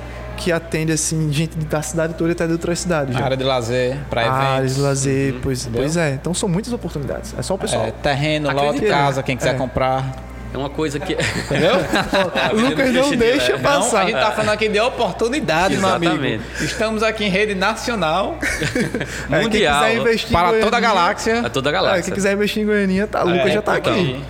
[0.45, 3.17] que atende assim gente da cidade toda e até de outras cidades.
[3.17, 3.25] já.
[3.25, 4.41] Área de lazer, pra eventos.
[4.45, 5.81] Áreas de lazer, pois, Entendeu?
[5.83, 6.11] pois é.
[6.11, 7.35] Então são muitas oportunidades.
[7.39, 7.87] É só o pessoal.
[7.87, 9.59] É, terreno, lote, Acredita, casa, quem quiser É.
[9.59, 10.23] comprar.
[10.53, 11.15] É uma coisa que.
[11.15, 11.73] Entendeu?
[12.53, 14.03] o Lucas não deixa Não, passar.
[14.03, 16.13] a gente tá falando aqui de oportunidades, meu amigo.
[16.13, 16.45] Exatamente.
[16.65, 18.39] Estamos aqui em rede nacional
[19.33, 21.41] É, mundial, Quem quiser investir em para toda a galáxia.
[21.41, 22.03] A toda a É, galáxia.
[22.05, 24.23] quem quiser investir em Goianinha, tá, Lucas É, já tá então, aqui.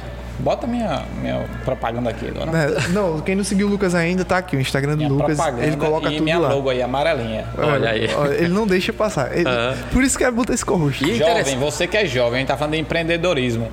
[0.44, 2.50] Bota minha, minha propaganda aqui agora.
[2.56, 4.54] É, não, quem não seguiu o Lucas ainda, tá aqui.
[4.56, 6.48] O Instagram do Minha Lucas, ele coloca e tudo minha lá.
[6.50, 7.46] logo aí, amarelinha.
[7.56, 8.10] Olha aí.
[8.14, 9.34] Olha, Ele não deixa passar.
[9.34, 9.48] Ele-.
[9.90, 11.02] Por isso que é botar esse corroxo.
[11.02, 13.70] E Jovem, você que é jovem, a gente tá falando de empreendedorismo.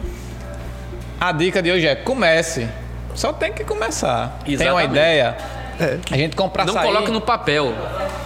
[1.20, 2.70] A dica de hoje é comece.
[3.14, 4.40] Só tem que começar.
[4.46, 4.92] Tem uma Exatamente.
[4.92, 5.38] ideia,
[5.78, 5.98] É.
[6.10, 7.74] a gente compra Não coloque no papel.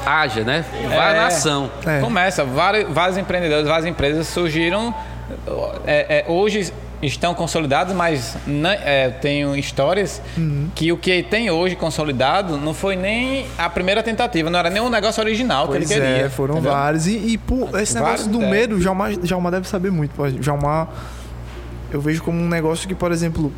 [0.06, 0.64] Haja, né?
[0.88, 1.14] Vá É.
[1.16, 1.72] na ação.
[1.84, 2.00] É.
[2.00, 2.46] Começa.
[2.46, 4.94] Vários, vários empreendedores, várias empresas surgiram.
[5.88, 10.70] é, é, hoje estão consolidados, mas na- é, tenho histórias Uhum.
[10.76, 14.82] que o que tem hoje consolidado não foi nem a primeira tentativa, não era nem
[14.82, 16.26] um negócio original Pois que ele queria.
[16.26, 16.72] é, foram entendeu?
[16.72, 17.08] vários.
[17.08, 18.52] E, e pô, esse Vários negócio do ideias.
[18.52, 20.12] medo, Jalma, Jalma deve saber muito.
[20.16, 20.24] pô.
[20.42, 20.88] Jalma,
[21.96, 23.52] eu vejo como um negócio que, por exemplo,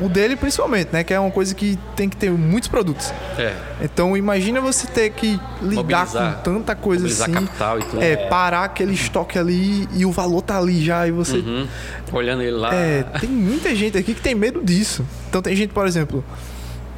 [0.00, 1.02] O dele principalmente, né?
[1.02, 3.12] Que é uma coisa que tem que ter muitos produtos.
[3.36, 3.52] É.
[3.82, 5.76] Então imagina você ter que lidar
[6.06, 7.32] Mobilizar- com tanta coisa assim.
[7.32, 8.02] capital e tudo.
[8.02, 11.66] É, parar aquele estoque ali e o valor tá ali já e você Uhum.
[12.12, 12.72] Olhando ele lá.
[12.74, 15.04] é, tem muita gente aqui que tem medo disso.
[15.28, 16.24] Então tem gente, por exemplo,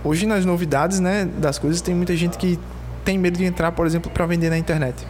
[0.04, 2.58] hoje nas novidades, né, das coisas, tem muita gente que
[3.04, 5.06] tem medo de entrar, por exemplo, para vender na internet.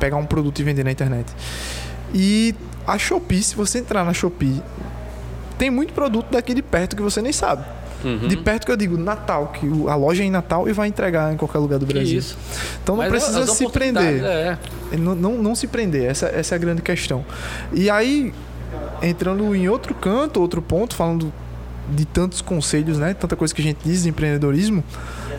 [0.00, 1.26] Pegar um produto e vender na internet.
[2.14, 2.54] E
[2.86, 4.62] a Shopee, se você entrar na Shopee,
[5.54, 7.64] tem muito produto daqui de perto que você nem sabe.
[8.04, 8.28] Uhum.
[8.28, 11.32] De perto que eu digo Natal, que a loja é em Natal e vai entregar
[11.32, 12.18] em qualquer lugar do Brasil.
[12.18, 12.36] isso.
[12.82, 14.24] Então não Mas precisa as se prender.
[14.24, 14.58] É.
[14.98, 17.24] Não, não, não se prender, essa, essa é a grande questão.
[17.72, 18.34] E aí,
[19.00, 21.32] entrando em outro canto, outro ponto, falando
[21.88, 23.14] de tantos conselhos, né?
[23.14, 24.82] Tanta coisa que a gente diz de empreendedorismo,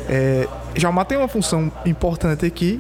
[0.07, 2.79] é, Jalmar tem uma função importante aqui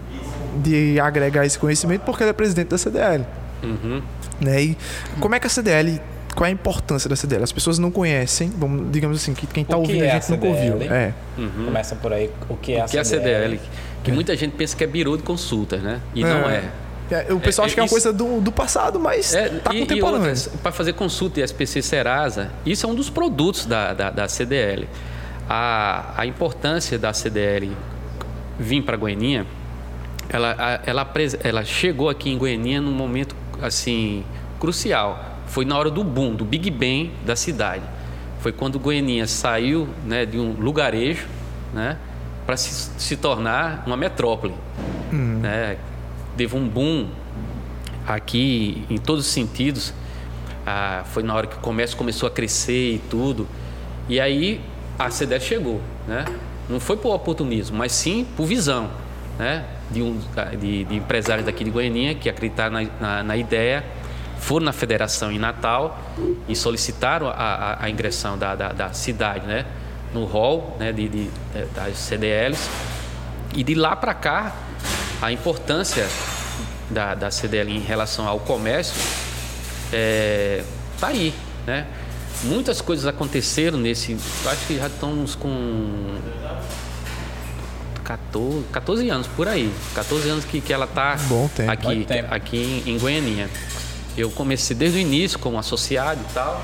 [0.61, 3.25] de agregar esse conhecimento porque ele é presidente da CDL.
[3.63, 4.01] Uhum.
[4.39, 4.61] Né?
[4.61, 4.77] E
[5.19, 6.01] como é que a CDL.
[6.35, 7.43] Qual é a importância da CDL?
[7.43, 10.15] As pessoas não conhecem, vamos, digamos assim, que quem está O que ouvindo é a
[10.17, 10.73] a gente nunca ouviu.
[10.73, 10.93] CDL?
[10.93, 11.13] É.
[11.37, 11.65] Uhum.
[11.65, 12.29] Começa por aí.
[12.49, 13.57] O que é a Que é a CDL?
[13.57, 13.61] CDL.
[14.03, 15.99] Que muita gente pensa que é birô de consultas, né?
[16.13, 16.63] E não é.
[17.11, 19.49] É, O pessoal É, acha que é uma isso- coisa do, do passado, mas É,
[19.49, 20.35] tá e, e contemporâneo.
[20.63, 24.87] para fazer consulta de SPC Serasa, isso é um dos produtos da, da, da CDL.
[25.47, 27.71] A, a importância da CDL
[28.57, 29.45] vir para Goiânia,
[30.29, 31.11] ela, a- ela,
[31.43, 34.23] ela chegou aqui em Goiânia num momento assim
[34.59, 35.32] crucial.
[35.53, 37.83] Foi na hora do boom, do Big Bang da cidade.
[38.39, 41.27] Foi quando Goiânia saiu né, de um lugarejo
[41.71, 41.95] né,
[42.43, 44.55] para se, se tornar uma metrópole.
[45.11, 45.77] Né?
[46.35, 47.07] Teve um boom
[48.07, 49.93] aqui em todos os sentidos.
[50.65, 53.47] Ah, foi na hora que o comércio começou a crescer e tudo.
[54.09, 54.59] E aí
[54.97, 56.25] a CDL chegou, né?
[56.67, 58.89] Não foi por oportunismo, mas sim por visão,
[59.37, 59.65] né?
[59.91, 60.17] De, um,
[60.59, 63.85] de, de empresários daqui de Goiânia que acreditaram na, na, na ideia,
[64.43, 65.97] foram na federação em Natal
[66.47, 69.65] e solicitaram a, a, a ingressão da, da, da cidade, né?
[70.13, 70.91] No hall né?
[70.91, 71.29] de, de,
[71.73, 72.69] das CDLs.
[73.55, 74.53] E de lá para cá,
[75.21, 76.07] a importância
[76.89, 78.95] da, da CDL em relação ao comércio
[79.93, 80.63] é,
[80.99, 81.33] tá aí,
[81.65, 81.87] né?
[82.43, 84.11] Muitas coisas aconteceram nesse.
[84.11, 86.17] eu Acho que já estamos com
[88.03, 89.71] 14, 14 anos por aí.
[89.95, 91.15] 14 anos que, que ela está
[91.71, 93.49] aqui, aqui em, em Goianinha.
[94.17, 96.63] Eu comecei desde o início como associado e tal.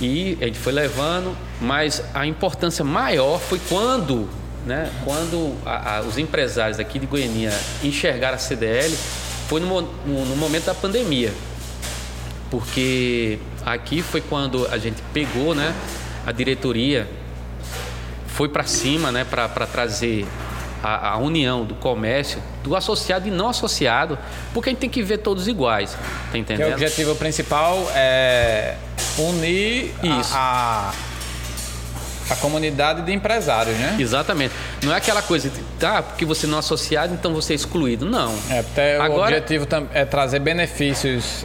[0.00, 4.28] E a gente foi levando, mas a importância maior foi quando,
[4.66, 7.52] né, quando a- a- os empresários aqui de Goiânia
[7.82, 8.94] enxergaram a CDL,
[9.48, 11.32] foi no, no- no momento da pandemia.
[12.50, 15.74] Porque aqui foi quando a gente pegou, né,
[16.26, 17.08] a diretoria
[18.28, 20.26] foi para cima, né, para trazer
[20.82, 24.18] a, a união do comércio, do associado e não associado,
[24.54, 25.98] porque a gente tem que ver todos iguais, tá
[26.32, 26.72] Que o entendendo?
[26.72, 28.74] objetivo principal é
[29.18, 30.32] unir a- Isso.
[30.34, 30.92] A,
[32.30, 33.96] a, comunidade de empresários, né?
[33.98, 34.52] Exatamente.
[34.82, 38.04] Não é aquela coisa, de, tá, porque você não é associado, então você é excluído.
[38.04, 38.34] Não.
[38.50, 41.44] É, até o Agora- objetivo tam- é trazer benefícios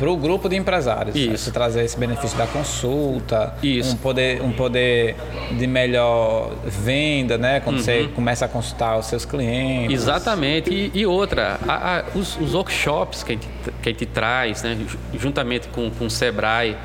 [0.00, 1.14] para o grupo de empresários.
[1.14, 1.30] Isso.
[1.30, 3.92] É você trazer esse benefício da consulta, Isso.
[3.94, 5.14] Um, poder, um poder
[5.58, 7.60] de melhor venda, né?
[7.60, 8.12] Quando você Uhum.
[8.12, 9.92] começa a consultar os seus clientes.
[9.94, 10.72] Exatamente.
[10.72, 13.48] E, e outra, a- a- os, os workshops que a gente,
[13.82, 16.76] que a gente traz, né, ju- juntamente com, com o Sebrae,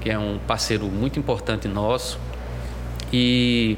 [0.00, 2.18] que é um parceiro muito importante nosso,
[3.12, 3.76] e,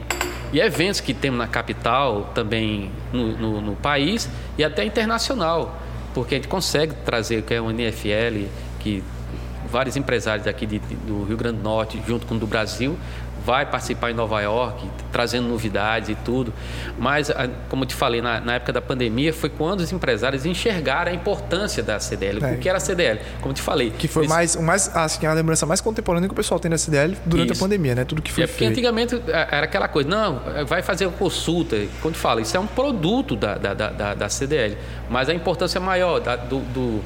[0.52, 5.76] e eventos que temos na capital, também no, no- no país e até internacional,
[6.14, 8.46] porque a gente consegue trazer o que é o NFL,
[8.86, 9.02] que
[9.70, 12.96] vários empresários daqui de- do Rio Grande do Norte, junto com o do Brasil,
[13.44, 16.52] vai participar em Nova York, trazendo novidades e tudo.
[16.98, 17.30] Mas,
[17.68, 21.14] como eu te falei, na, na época da pandemia, foi quando os empresários enxergaram a
[21.14, 22.44] importância da CDL.
[22.44, 22.52] É.
[22.54, 23.20] O que era a CDL?
[23.40, 23.90] Como eu te falei.
[23.90, 27.16] Que foi mais, mais, assim, a lembrança mais contemporânea que o pessoal tem da CDL
[27.24, 27.62] durante Isso.
[27.62, 28.04] a pandemia, né?
[28.04, 28.72] Tudo que foi É porque feito.
[28.72, 31.76] antigamente é, era aquela coisa, não, vai fazer a consulta.
[32.02, 34.76] Quando fala, isso é um produto da, da, da, da- da CDL.
[35.10, 37.00] Mas a importância maior da- do, do,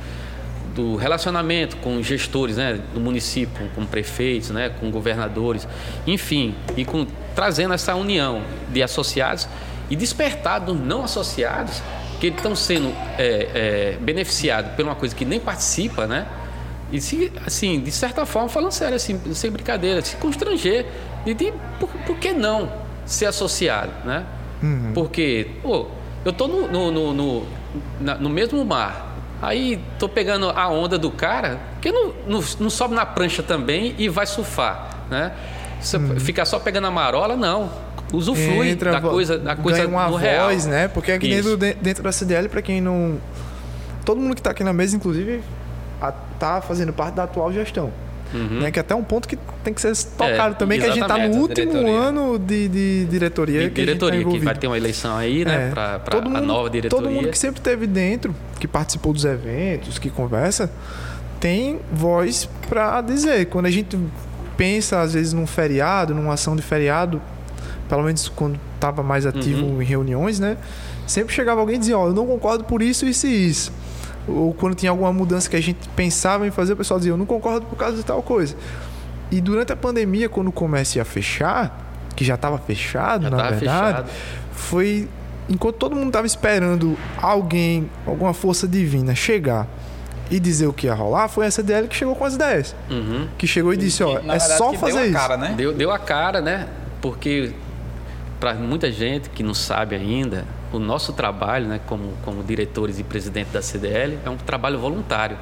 [0.75, 5.67] do relacionamento com gestores né, do município, com prefeitos, né, com governadores,
[6.07, 9.49] enfim, e com, trazendo essa união de associados
[9.89, 11.83] e despertar dos não associados
[12.21, 16.27] que estão sendo é, é, beneficiados por uma coisa que nem participa, né?
[16.93, 20.87] E se, assim, de certa forma, falando sério, assim, sem brincadeira, se constranger.
[21.25, 22.71] E de, por, por que não
[23.07, 24.25] ser associado, né?
[24.93, 25.87] Porque, pô,
[26.25, 27.47] eu tô no, no, no, no,
[28.01, 29.10] na- no mesmo mar.
[29.43, 33.95] Aí tô pegando a onda do cara, que não, não, não sobe na prancha também
[33.99, 35.33] e vai surfar, né?
[35.81, 37.71] Você Ficar só pegando a marola, não.
[38.13, 40.51] Usufrui Entra, da coisa, da coisa ganha uma no voz, real.
[40.73, 40.89] né?
[40.89, 41.57] Porque aqui Isso.
[41.57, 43.19] dentro, de- dentro da CDL, pra quem não.
[44.05, 45.41] Todo mundo que tá aqui na mesa, inclusive,
[46.03, 47.91] a- tá fazendo parte da atual gestão.
[48.35, 48.61] Uhum.
[48.61, 48.71] Né?
[48.71, 51.17] Que até um ponto que tem que ser tocado É, também, que a gente tá
[51.19, 51.91] no último diretoria.
[51.99, 53.63] ano de, de diretoria.
[53.63, 54.45] E que gente tá diretoria, que envolvido.
[54.45, 55.73] vai ter uma eleição aí, né?
[55.75, 55.99] É.
[56.11, 57.05] Todo a nova diretoria.
[57.05, 60.71] Todo mundo que sempre esteve dentro, que participou dos eventos, que conversa,
[61.41, 63.47] tem voz para dizer.
[63.47, 63.99] Quando a gente
[64.57, 67.21] pensa, às vezes, num feriado, numa ação de feriado,
[67.89, 69.83] pelo menos quando estava mais ativo Uhum.
[69.83, 70.57] em reuniões, né?
[71.07, 73.73] Sempre chegava alguém e dizia, ó, eu não concordo por isso, isso e isso.
[74.29, 77.17] Ou quando tinha alguma mudança que a gente pensava em fazer, o pessoal dizia, eu
[77.17, 78.55] não concordo por causa de tal coisa.
[79.31, 83.37] E durante a pandemia, quando o comércio ia fechar, que já estava fechado, Já na
[83.51, 84.11] verdade, fechado.
[84.53, 85.09] foi
[85.51, 89.67] enquanto todo mundo estava esperando alguém, alguma força divina chegar
[90.31, 92.75] e dizer o que ia rolar, foi a CDL que chegou com as ideias.
[92.89, 93.27] Uhum.
[93.37, 95.13] Que chegou e disse, ó, é verdade, só fazer deu a isso.
[95.13, 95.55] cara, né?
[95.57, 96.69] Deu, deu a cara, né?
[97.03, 97.53] Porque
[98.39, 103.03] para muita gente que não sabe ainda, o nosso trabalho, né, como, como diretores e
[103.03, 105.37] presidente da CDL, é um trabalho voluntário.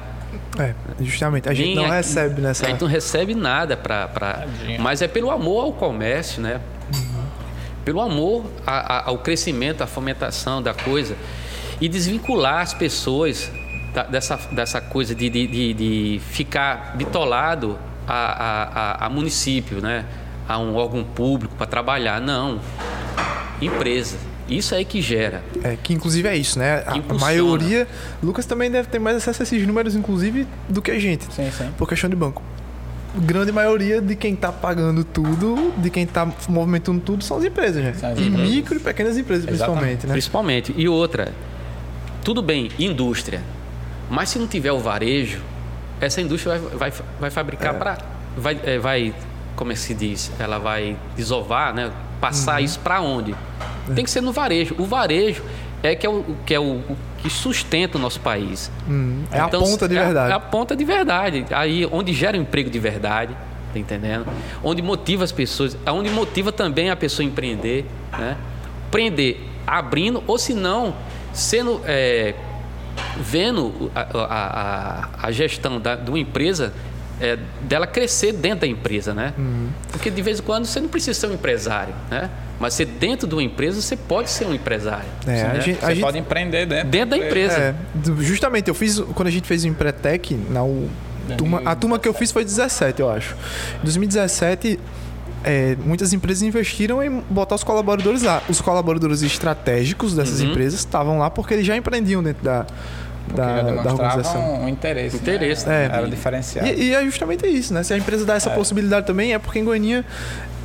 [0.59, 1.47] É, justamente.
[1.47, 2.65] A gente Nem não aqui- recebe nessa.
[2.65, 4.07] A gente não recebe nada para.
[4.07, 4.81] Tadinho.
[4.81, 6.59] Mas é pelo amor ao comércio, né?
[7.89, 11.15] Pelo amor a- a- ao crescimento, à fomentação da coisa.
[11.81, 13.51] E desvincular as pessoas
[13.95, 18.63] da- dessa, dessa coisa de, de, de, de ficar bitolado a, a,
[19.03, 20.05] a, a município, né?
[20.47, 22.21] A um órgão público para trabalhar.
[22.21, 22.59] Não.
[23.59, 24.17] Empresa.
[24.47, 25.43] Isso aí que gera.
[25.63, 26.83] É, que inclusive é isso, né?
[26.85, 27.19] A, a Impulsiona.
[27.25, 27.87] maioria.
[28.21, 31.25] Lucas também deve ter mais acesso a esses números, inclusive, do que a gente.
[31.33, 31.71] Sim, sim.
[31.75, 32.43] Por questão de banco.
[33.15, 37.83] Grande maioria de quem tá pagando tudo, de quem tá movimentando tudo, são as empresas,
[37.83, 37.89] né?
[37.89, 38.49] As E empresas.
[38.49, 40.05] micro e pequenas empresas, Exatamente.
[40.05, 40.13] principalmente, né?
[40.13, 40.73] Principalmente.
[40.77, 41.33] E outra,
[42.23, 43.41] tudo bem, indústria.
[44.09, 45.39] Mas se não tiver o varejo,
[45.99, 47.97] essa indústria vai, vai, vai fabricar para.
[48.37, 49.13] Vai, é, vai,
[49.55, 50.31] como é que se diz?
[50.39, 51.91] Ela vai desovar, né?
[52.21, 53.33] Passar isso para onde?
[53.95, 54.75] Tem que ser no varejo.
[54.77, 55.43] O varejo
[55.81, 58.71] é que é o que, é o, o que sustenta o nosso país.
[58.89, 60.31] Hum, é Então, a ponta de é a- verdade.
[60.31, 61.45] É a ponta de verdade.
[61.51, 63.35] Aí onde gera um emprego de verdade,
[63.73, 64.25] tá entendendo?
[64.63, 67.85] Onde motiva as pessoas, onde motiva também a pessoa a empreender,
[68.17, 68.37] né?
[68.87, 70.95] Empreender abrindo, ou se não,
[71.33, 71.81] sendo.
[71.85, 72.33] é,
[73.17, 74.25] vendo a, a-
[75.23, 76.73] a- a gestão da, de uma empresa.
[77.21, 79.33] É, dela crescer dentro da empresa, né?
[79.37, 79.67] Uhum.
[79.91, 82.29] Porque de vez em quando você não precisa ser um empresário, né?
[82.59, 85.05] Mas você dentro de uma empresa você pode ser um empresário.
[85.27, 85.61] É, a né?
[85.61, 86.87] gente- Você pode empreender dentro.
[86.89, 87.57] Dentro da empresa.
[87.57, 87.75] É,
[88.19, 88.99] justamente, eu fiz.
[88.99, 90.89] Quando a gente fez o Empretec, na U-
[91.37, 93.35] turma, a turma que eu fiz foi 17, eu acho.
[93.81, 94.79] Em 2017,
[95.43, 98.41] é, muitas empresas investiram em botar os colaboradores lá.
[98.49, 100.51] Os colaboradores estratégicos dessas Uhum.
[100.51, 102.65] empresas estavam lá porque eles já empreendiam dentro da,
[103.25, 104.61] Porque da, já da demonstrava organização.
[104.63, 105.15] um interesse.
[105.17, 105.21] né?
[105.21, 105.85] Interesse, né?
[105.85, 106.09] Era É.
[106.09, 106.67] diferenciado.
[106.67, 107.83] E, e é justamente isso, né?
[107.83, 110.03] Se a empresa dá essa possibilidade também, é porque em Goiânia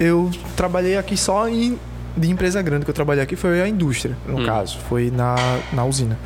[0.00, 1.78] eu trabalhei aqui só em
[2.16, 4.46] de empresa grande que eu trabalhei aqui foi a indústria, no Hum.
[4.46, 5.34] caso, foi na,
[5.72, 6.16] na usina.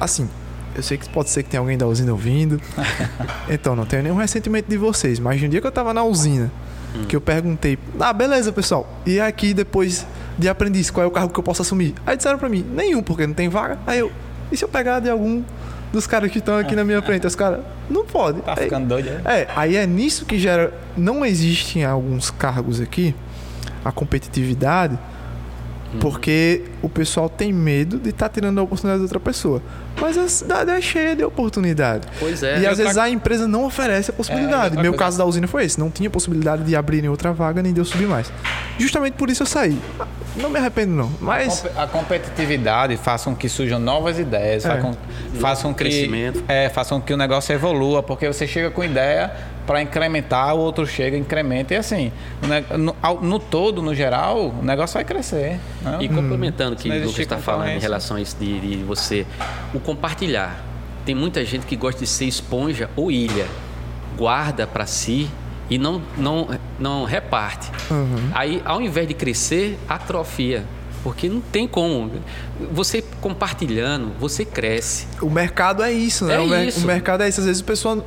[0.00, 0.28] Assim,
[0.76, 2.60] eu sei que pode ser que tenha alguém da usina ouvindo.
[3.50, 6.50] então, não tenho nenhum ressentimento de vocês, mas no dia que eu tava na usina,
[7.08, 10.06] que eu perguntei, ah, beleza, pessoal, e aqui depois
[10.38, 11.94] de aprendiz, qual é o cargo que eu posso assumir?
[12.06, 13.76] Aí disseram pra mim, nenhum, porque não tem vaga.
[13.86, 14.10] Aí eu,
[14.52, 15.42] e se eu pegar de algum
[15.92, 17.26] dos caras que estão aqui na minha frente?
[17.26, 18.40] Os caras, não pode.
[18.42, 19.40] Tá Aí- ficando doido, é?
[19.42, 20.72] é, aí é nisso que gera.
[20.96, 23.14] Não existe em alguns cargos aqui
[23.84, 24.98] a competitividade,
[26.00, 29.62] porque o pessoal tem medo de estar tirando a oportunidade de outra pessoa.
[30.00, 32.06] Mas a cidade é cheia de oportunidade.
[32.20, 32.60] Pois é.
[32.60, 34.64] e às vezes a empresa não oferece a possibilidade.
[34.66, 35.80] outra Meu coisa- caso da usina foi esse.
[35.80, 38.30] Não tinha possibilidade de abrirem outra vaga nem de eu subir mais.
[38.78, 39.76] Justamente por isso eu saí.
[40.36, 41.10] Não me arrependo, não.
[41.20, 41.64] Mas.
[41.76, 44.68] A competitividade façam que surjam novas ideias, É.
[44.68, 44.96] façam,
[45.40, 46.44] façam que crescimento.
[46.46, 49.32] é, façam que o negócio evolua, porque você chega com ideia
[49.68, 52.10] para incrementar, o outro chega, incrementa e assim,
[52.40, 55.60] ne- no, no todo, no geral, o negócio vai crescer.
[55.82, 55.98] né?
[56.00, 58.76] E complementando o que Não o Lucas está falando em relação a isso de, de
[58.82, 59.26] você,
[59.74, 60.64] o compartilhar.
[61.04, 63.46] Tem muita gente que gosta de ser esponja ou ilha,
[64.16, 65.28] guarda para si
[65.68, 66.48] e não, não,
[66.78, 67.70] não reparte.
[67.90, 68.30] Uhum.
[68.32, 70.64] Aí, ao invés de crescer, atrofia.
[71.08, 72.10] Porque não tem como.
[72.70, 75.06] Você compartilhando, você cresce.
[75.22, 76.34] O mercado é isso, né?
[76.34, 76.84] É o, mer- isso.
[76.84, 77.40] o mercado é isso.
[77.40, 78.04] Às vezes o pessoal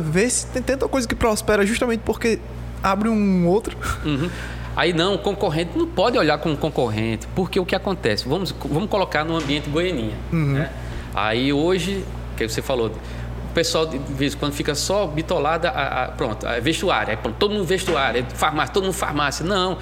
[0.00, 2.40] ver se tem tanta coisa que prospera justamente porque
[2.82, 3.76] abre um outro.
[4.04, 4.28] Uhum.
[4.74, 8.28] Aí não, o concorrente não pode olhar como concorrente, porque o que acontece?
[8.28, 10.16] Vamos, vamos colocar no ambiente goianinha.
[10.32, 10.70] Né?
[11.14, 12.04] Aí hoje,
[12.36, 16.46] que você falou, o pessoal de vez em quando fica só bitolado, a, a- pronto,
[16.48, 19.44] a vestuário, aí, pronto, todo mundo vestuário, farmácia, todo mundo farmácia.
[19.46, 19.78] Não,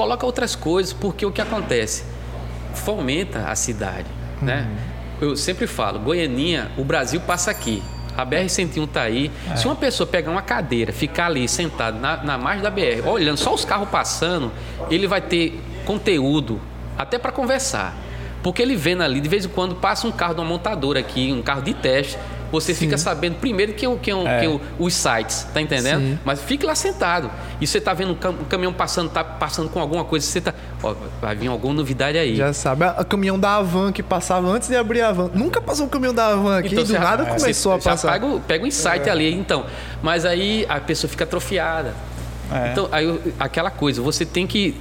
[0.00, 2.04] coloca outras coisas, porque o que acontece?
[2.72, 4.06] Fomenta a cidade,
[4.40, 4.66] né?
[5.20, 7.82] Eu sempre falo, Goianinha, o Brasil passa aqui.
[8.16, 9.30] A BR-101 tá aí.
[9.56, 13.36] Se uma pessoa pegar uma cadeira, ficar ali sentado na, na margem da BR, olhando
[13.36, 14.50] só os carros passando,
[14.90, 16.58] ele vai ter conteúdo
[16.96, 17.94] até para conversar.
[18.42, 21.30] Porque ele vendo ali, de vez em quando passa um carro de uma montadora aqui,
[21.30, 22.16] um carro de teste,
[22.52, 24.40] Você fica sabendo primeiro quem, quem, É.
[24.40, 26.00] quem, os sites, tá entendendo?
[26.00, 26.18] Sim.
[26.24, 27.30] Mas fique lá sentado.
[27.60, 30.40] E você tá vendo um cam- um caminhão passando, tá passando com alguma coisa, você
[30.40, 30.52] tá.
[30.82, 32.34] Ó, vai vir alguma novidade aí.
[32.36, 35.30] Já sabe, o caminhão da Avan que passava antes de abrir a Avan.
[35.34, 38.12] Nunca passou um caminhão da Avan aqui, do você- nada é, começou você a passar.
[38.12, 39.64] Pega, o- pega o insight ali, então.
[40.02, 41.94] Mas aí a pessoa fica atrofiada.
[42.52, 42.72] É.
[42.72, 44.74] Então, aí aquela coisa, você tem que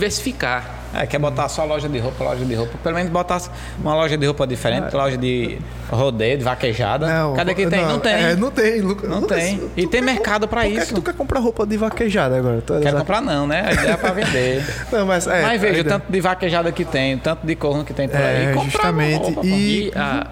[0.00, 0.74] diversificar.
[1.02, 2.72] É, quer botar só loja de roupa, loja de roupa.
[2.82, 3.40] Pelo menos botar
[3.80, 5.58] uma loja de roupa diferente, loja de
[5.90, 7.06] rodeio, de vaquejada.
[7.06, 7.84] Não, Cadê que tem?
[7.84, 8.12] Não, tem.
[8.14, 8.80] É, não tem.
[8.80, 9.08] Lucas.
[9.10, 9.60] Não Lucas, tem.
[9.76, 10.86] E tem quer mercado que isso.
[10.88, 12.62] que tu quer comprar roupa de vaquejada agora?
[12.64, 13.64] Tu é Quero comprar não, né?
[13.68, 14.64] A ideia é pra vender.
[14.90, 17.84] Não, mas, é, Mas veja o tanto de vaquejada que tem, o tanto de corno
[17.84, 18.54] que tem por É, aí.
[18.54, 19.22] Comprar justamente.
[19.24, 19.46] roupa.
[19.46, 20.26] E- E a,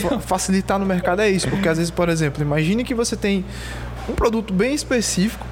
[0.00, 3.44] Fa- facilitar no mercado é isso, porque às vezes, por exemplo, imagine que você tem
[4.08, 5.46] um produto bem específico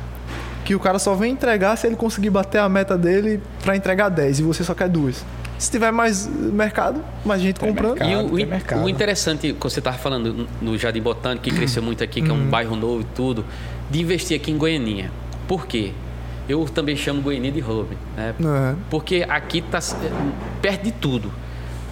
[0.68, 4.10] que o cara só vem entregar se ele conseguir bater a meta dele para entregar
[4.10, 5.24] 10 e você só quer duas.
[5.58, 7.98] Se tiver mais mercado, mais gente Tem comprando.
[7.98, 8.10] mercado.
[8.10, 8.84] E o, o- mercado.
[8.84, 12.34] o interessante que você estava falando no Jardim Botânico, que cresceu muito aqui, que é
[12.34, 12.50] um Uhum.
[12.50, 13.46] bairro novo e tudo,
[13.90, 15.10] de investir aqui em Goianinha.
[15.48, 15.92] Por quê?
[16.46, 18.34] Eu também chamo Goianinha de hub, né?
[18.38, 18.74] É.
[18.90, 19.78] Porque aqui está
[20.60, 21.32] perto de tudo.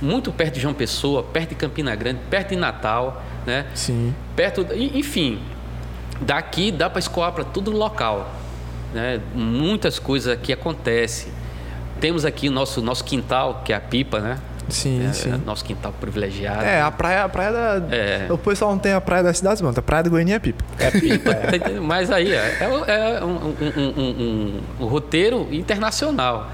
[0.02, 3.64] Muito perto de João Pessoa, perto de Campina Grande, perto de Natal, né?
[3.74, 4.14] Sim.
[4.36, 5.38] perto, enfim,
[6.20, 8.30] daqui dá para escoar para todo local,
[8.94, 9.20] né?
[9.34, 11.32] Muitas coisas aqui acontecem.
[12.00, 14.38] Temos aqui o nosso nosso quintal, que é a Pipa, né?
[14.68, 15.30] Sim, É, sim.
[15.46, 16.64] nosso quintal privilegiado.
[16.64, 17.94] É, a praia, a praia da.
[17.96, 18.26] É.
[18.30, 19.78] O pessoal não tem a praia das cidades, mano.
[19.78, 20.64] A praia do Goiânia é pipa.
[20.78, 21.30] É pipa.
[21.70, 21.80] é.
[21.80, 22.68] Mas aí é, é
[23.24, 26.50] um, um- um- um- um- um roteiro internacional.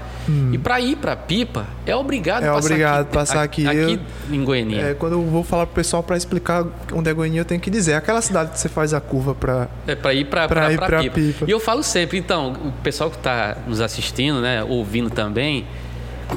[0.51, 2.45] E para ir para Pipa é obrigado Hum.
[2.45, 3.67] É passar obrigado aqui, passar a- aqui.
[3.67, 3.99] aqui
[4.29, 4.81] Eu- em Goiânia.
[4.81, 7.69] É, quando eu vou falar pro pessoal para explicar onde é Goiânia, eu tenho que
[7.69, 7.93] dizer.
[7.95, 9.67] Aquela cidade que você faz a curva pra.
[9.87, 11.09] É para ir para pipa.
[11.13, 11.45] Pipa.
[11.47, 15.65] E eu falo sempre, então, o pessoal que está nos assistindo, né, ouvindo também,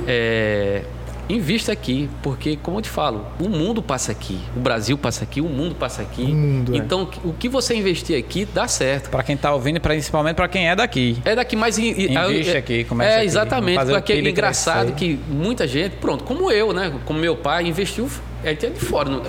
[0.07, 0.83] é,
[1.29, 5.41] invista aqui, porque, como eu te falo, o mundo passa aqui, o Brasil passa aqui,
[5.41, 6.23] o mundo passa aqui.
[6.23, 6.79] O mundo, é.
[6.79, 9.11] Então, o que você investir aqui dá certo.
[9.11, 11.19] Pra quem tá ouvindo e principalmente pra quem é daqui.
[11.25, 14.93] É daqui in- Investe é, aqui, começa É aqui, exatamente, fazer o porque é engraçado
[14.93, 18.09] que muita gente, pronto, como eu, né, como meu pai investiu,
[18.45, 19.23] a gente é de fora, não,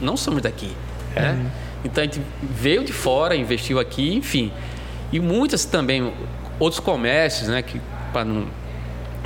[0.00, 0.70] não somos daqui,
[1.16, 1.50] né?
[1.84, 4.52] Então a gente veio de fora, investiu aqui, enfim.
[5.12, 6.12] E muitas também
[6.60, 7.80] outros comércios, né, que
[8.12, 8.46] para não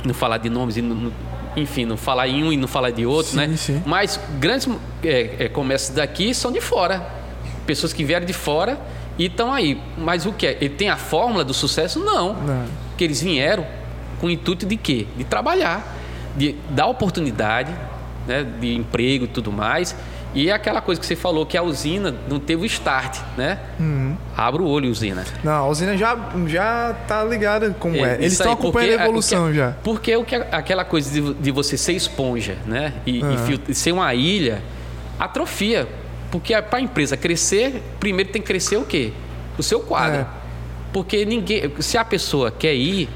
[0.03, 1.11] não falar de nomes e não-
[1.55, 3.57] enfim, não falar em um e não falar de outro, Sim, né?
[3.57, 3.83] sim.
[3.85, 4.67] Mas grandes
[5.03, 7.05] é, é, comércios daqui são de fora.
[7.65, 8.79] Pessoas que vieram de fora
[9.17, 9.81] e estão aí.
[9.97, 10.57] Mas o que é?
[10.59, 11.99] Ele tem a fórmula do sucesso?
[11.99, 12.33] Não.
[12.33, 12.65] Não.
[12.97, 13.65] Que eles vieram
[14.19, 15.07] com o intuito de quê?
[15.17, 15.95] De trabalhar,
[16.35, 17.73] de dar oportunidade,
[18.27, 18.45] né?
[18.59, 19.95] de emprego e tudo mais.
[20.35, 23.57] E é aquela coisa que você falou, que a usina não teve o start, né?
[23.79, 24.17] Uhum.
[24.35, 25.23] Abra o olho, usina.
[25.43, 28.15] Não, a usina já, já tá ligada como é.
[28.15, 29.71] Eles isso estão acompanhando porque a evolução já.
[29.81, 32.93] Porque o que aquela coisa de, de você ser esponja, né?
[33.05, 33.37] E, e Aham.
[33.37, 34.61] fil- ser uma ilha,
[35.17, 35.87] atrofia.
[36.31, 39.13] Porque para a empresa crescer, primeiro tem que crescer o quê?
[39.57, 40.21] O seu quadro.
[40.21, 40.25] É.
[40.91, 41.71] Porque ninguém.
[41.79, 43.07] Se a pessoa quer ir,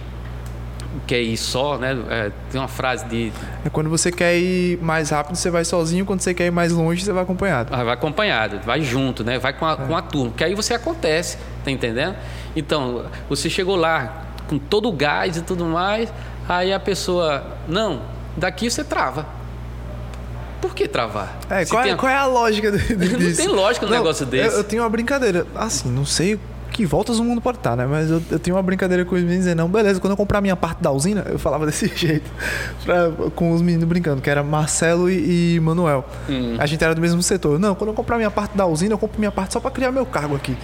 [1.10, 1.98] quer ir só, né?
[2.10, 3.32] É, tem uma frase de.
[3.66, 6.06] É quando você quer ir mais rápido, você vai sozinho.
[6.06, 7.74] Quando você quer ir mais longe, você vai acompanhado.
[7.74, 9.40] Ah, Vai acompanhado, vai junto, né?
[9.40, 12.16] Vai com a, com a turma, que aí você acontece, tá entendendo?
[12.56, 16.14] Então, você chegou lá com todo o gás e tudo mais,
[16.48, 18.02] aí a pessoa, não,
[18.38, 19.26] daqui você trava.
[20.62, 21.40] Por que travar?
[21.50, 23.38] É, qual, tem é, a- qual é a lógica de- Não disso?
[23.38, 24.54] tem lógica um negócio desse.
[24.56, 25.48] Eu, eu tenho uma brincadeira.
[25.56, 26.38] Assim, não sei
[26.72, 27.86] que voltas o mundo pode estar, né?
[27.86, 30.40] Mas eu, eu tenho uma brincadeira com os meninos dizendo, não, beleza, quando eu comprar
[30.42, 32.30] minha parte da usina, eu falava desse jeito.
[32.86, 36.06] pra- com os meninos brincando, que era Marcelo e, e Manuel.
[36.30, 36.56] Hum.
[36.60, 37.60] A gente era do mesmo setor.
[37.60, 39.92] Não, quando eu comprar minha parte da usina, eu compro minha parte só pra criar
[39.92, 40.56] meu cargo aqui.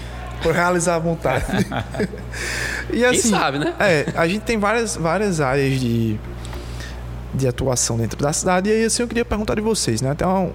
[0.41, 1.45] Pra realizar a vontade.
[2.91, 3.29] e assim.
[3.29, 3.73] sabe, né?
[3.79, 6.19] É, a gente tem várias, várias áreas de,
[7.33, 8.69] de atuação dentro da cidade.
[8.69, 10.15] E aí, assim, eu queria perguntar de vocês, né?
[10.21, 10.51] Uma, um-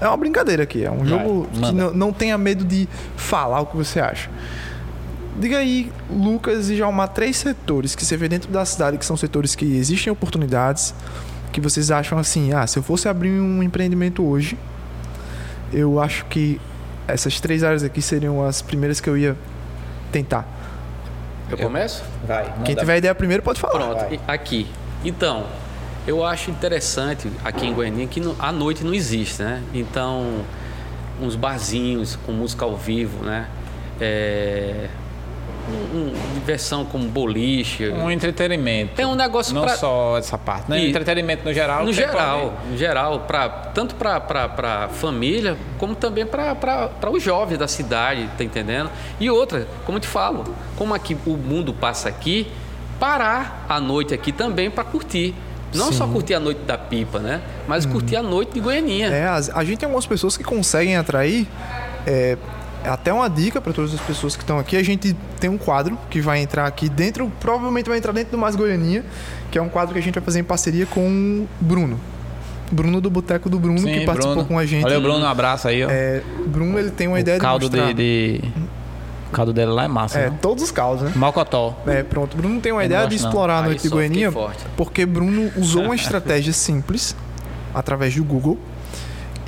[0.00, 0.84] é uma brincadeira aqui.
[0.84, 1.72] É um Vai, jogo que manda.
[1.84, 4.30] não, não tenha medo de falar o que você acha.
[5.38, 9.16] Diga aí, Lucas e Jalmar, três setores que você vê dentro da cidade que são
[9.16, 10.94] setores que existem oportunidades,
[11.52, 14.58] que vocês acham assim, ah, se eu fosse abrir um empreendimento hoje,
[15.72, 16.60] eu acho que
[17.06, 19.36] essas três áreas aqui seriam as primeiras que eu ia
[20.12, 20.46] tentar.
[21.50, 22.02] Eu começo?
[22.26, 22.52] Vai.
[22.64, 23.74] Quem tiver ideia primeiro pode falar.
[23.74, 24.20] Pronto, vai.
[24.28, 24.66] aqui.
[25.04, 25.46] Então,
[26.06, 29.62] eu acho interessante aqui em Goiânia que à noite não existe, né?
[29.74, 30.42] Então,
[31.20, 33.46] uns barzinhos com música ao vivo, né?
[34.00, 34.88] É,
[35.94, 37.88] um- diversão como boliche.
[37.90, 39.00] Um entretenimento.
[39.00, 40.80] É um negócio Não pra- só essa parte, né?
[40.82, 41.84] E- Entretenimento no geral.
[41.84, 48.28] no geral, no geral, pra, tanto para família, como também para os jovens da cidade,
[48.36, 48.90] tá entendendo?
[49.20, 50.44] E outra, como eu te falo,
[50.76, 52.50] como aqui o mundo passa aqui,
[52.98, 55.34] parar à noite aqui também para curtir.
[55.74, 55.98] Não Sim.
[55.98, 57.40] só curtir a noite da pipa, né?
[57.68, 59.08] Mas curtir a noite de Goianinha.
[59.08, 61.46] É, as- a gente tem algumas pessoas que conseguem atrair.
[62.06, 62.36] É,
[62.84, 64.76] até uma dica para todas as pessoas que estão aqui.
[64.76, 68.38] A gente tem um quadro que vai entrar aqui dentro, provavelmente vai entrar dentro do
[68.38, 69.04] Mais Goianinha,
[69.50, 72.00] que é um quadro que a gente vai fazer em parceria com o Bruno.
[72.72, 74.48] Bruno do Boteco do Bruno, que participou Bruno.
[74.48, 74.82] com a gente.
[74.82, 75.88] Valeu, Bruno, um abraço aí, ó.
[75.90, 77.92] É, Bruno, ele tem uma o ideia de caldo mostrar...
[77.92, 77.94] de,
[78.38, 78.52] de-
[79.30, 80.38] O caldo dele lá é massa, É, né?
[80.42, 81.12] todos os caldos, né?
[81.14, 81.76] Mocotó.
[81.86, 82.36] É, pronto.
[82.36, 83.30] Bruno tem uma Eu ideia não de gosto, não.
[83.30, 84.32] explorar a Aí noite de Goianinha,
[84.76, 87.14] porque Bruno usou uma estratégia simples
[87.74, 88.58] através do Google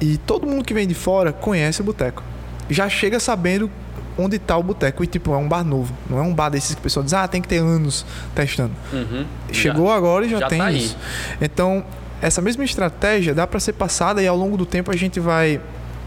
[0.01, 2.23] e todo mundo que vem de fora conhece o boteco.
[2.71, 3.69] Já chega sabendo
[4.17, 6.75] onde está o boteco e tipo é um bar novo, não é um bar desses
[6.75, 8.05] que o pessoal diz ah tem que ter anos
[8.35, 8.73] testando.
[8.93, 9.25] Uhum.
[9.51, 10.85] Chegou agora e já, já tem tá aí.
[10.85, 10.97] isso.
[11.41, 11.85] Então
[12.21, 15.61] essa mesma estratégia dá para ser passada e ao longo do tempo a gente vai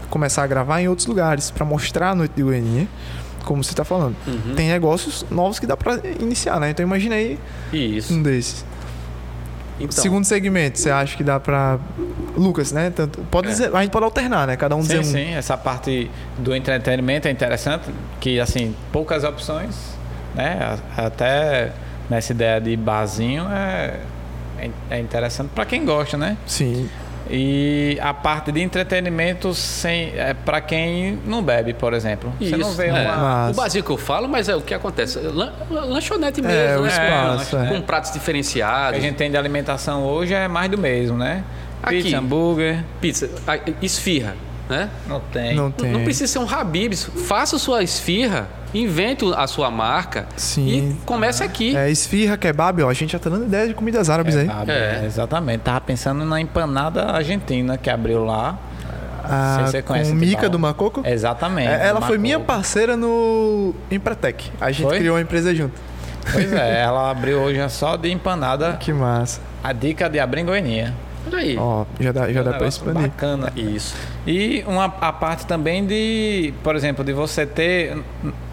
[0.08, 2.86] começar a gravar em outros lugares para mostrar a noite de Goiânia.
[3.46, 4.54] Como você está falando, Uhum.
[4.56, 6.68] tem negócios novos que dá para iniciar, né?
[6.70, 7.38] Então imagina aí
[7.72, 8.12] Isso.
[8.12, 8.62] um desses.
[9.78, 11.78] Então, Segundo segmento, você acha que dá pra.
[12.36, 12.90] Lucas, né?
[12.90, 13.50] Tanto, pode É.
[13.50, 14.56] dizer, a gente pode alternar, né?
[14.56, 15.12] Cada um dizer Sim, um.
[15.12, 15.34] sim.
[15.34, 17.84] Essa parte do entretenimento é interessante,
[18.18, 19.76] que assim, poucas opções,
[20.34, 20.78] né?
[20.96, 21.72] Até
[22.10, 24.00] nessa ideia de barzinho é,
[24.90, 26.36] é interessante para quem gosta, né?
[26.46, 26.88] Sim.
[27.30, 32.32] E a parte de entretenimento sem, é para quem não bebe, por exemplo.
[32.40, 32.92] Você não Isso, vê é.
[32.92, 33.16] uma.
[33.16, 35.18] Mas- O básico que eu falo, mas é o que acontece.
[35.18, 36.88] Lan- lanchonete mesmo, É, o né?
[36.88, 37.66] espaço, é.
[37.68, 38.98] Com pratos O que diferenciados.
[38.98, 41.42] a gente tem de alimentação hoje é mais do mesmo, né?
[41.82, 42.02] Aqui.
[42.02, 42.84] Pizza, hambúrguer.
[43.00, 43.28] Pizza,
[43.82, 44.34] esfirra,
[44.68, 44.88] né?
[45.06, 45.54] Não tem.
[45.54, 45.90] Não Não- tem.
[45.92, 47.04] Não precisa ser um Habib's.
[47.26, 48.48] Faça sua esfirra,
[48.82, 50.66] invente a sua marca Sim.
[50.68, 51.76] e comece aqui.
[51.76, 52.88] É, esfirra, kebab, ó.
[52.90, 54.48] A gente já tá dando ideia de comidas árabes aí.
[54.48, 55.04] Ah, É.
[55.06, 55.60] Exatamente.
[55.60, 58.58] Tava pensando na empanada argentina que abriu lá.
[59.28, 61.02] Ah, se você conhece com Mica do Macoco.
[61.04, 61.68] Exatamente.
[61.68, 64.52] É, ela foi minha parceira no Empretec.
[64.60, 64.98] A gente Foi?
[64.98, 65.74] criou uma empresa junto.
[66.32, 68.74] Pois é, ela abriu hoje só de empanada.
[68.80, 69.40] Que massa.
[69.64, 70.94] A dica de abrir em Goiânia.
[71.26, 71.56] Olha aí.
[71.58, 73.02] Ó, já dá, já Um dá pra negócio expandir.
[73.08, 73.52] Bacana.
[73.56, 73.94] Isso.
[74.26, 77.96] E uma, a parte também de, por exemplo, de você ter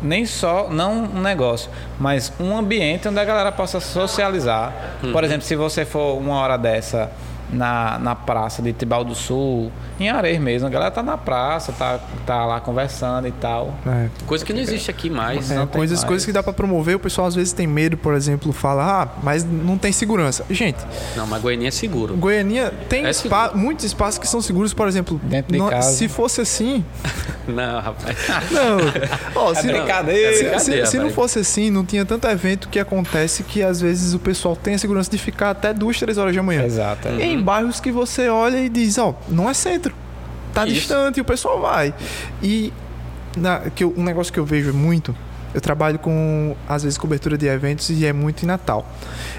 [0.01, 1.69] nem só, não um negócio,
[1.99, 4.73] mas um ambiente onde a galera possa socializar.
[5.03, 5.11] Uhum.
[5.11, 7.11] Por exemplo, se você for uma hora dessa
[7.53, 11.71] na, na praça de Tibau do Sul, em Areia mesmo, a galera tá na praça,
[11.71, 13.73] tá, tá lá conversando e tal.
[13.85, 14.07] É.
[14.25, 15.51] Coisa que não existe aqui mais.
[15.51, 16.03] É, coisas, mais.
[16.07, 19.07] coisas que dá pra promover, o pessoal às vezes tem medo, por exemplo, fala, ah,
[19.23, 20.45] mas não tem segurança.
[20.49, 20.77] Gente,
[21.15, 22.15] Não, mas Goiânia é seguro.
[22.17, 23.59] Goiânia tem É espa- seguro.
[23.63, 25.19] muitos espaços que são seguros, por exemplo.
[25.23, 25.91] Dentro de não- casa.
[25.91, 26.83] Se fosse assim.
[27.47, 28.15] Não, rapaz.
[28.51, 28.77] Não.
[29.53, 30.59] É se, não- brincadeira.
[30.59, 34.13] se- se- se não fosse assim, não tinha tanto evento que acontece que às vezes
[34.13, 36.63] o pessoal tem a segurança de ficar até duas, três horas da manhã.
[36.63, 37.07] Exato.
[37.09, 39.93] Em bairros que você olha e diz, ó, não é centro.
[40.53, 40.75] Tá Isso.
[40.75, 41.93] distante, o pessoal vai.
[42.41, 42.71] E
[43.35, 45.15] na- que eu- um negócio que eu vejo muito,
[45.53, 48.87] eu trabalho com, às vezes, cobertura de eventos e é muito em Natal.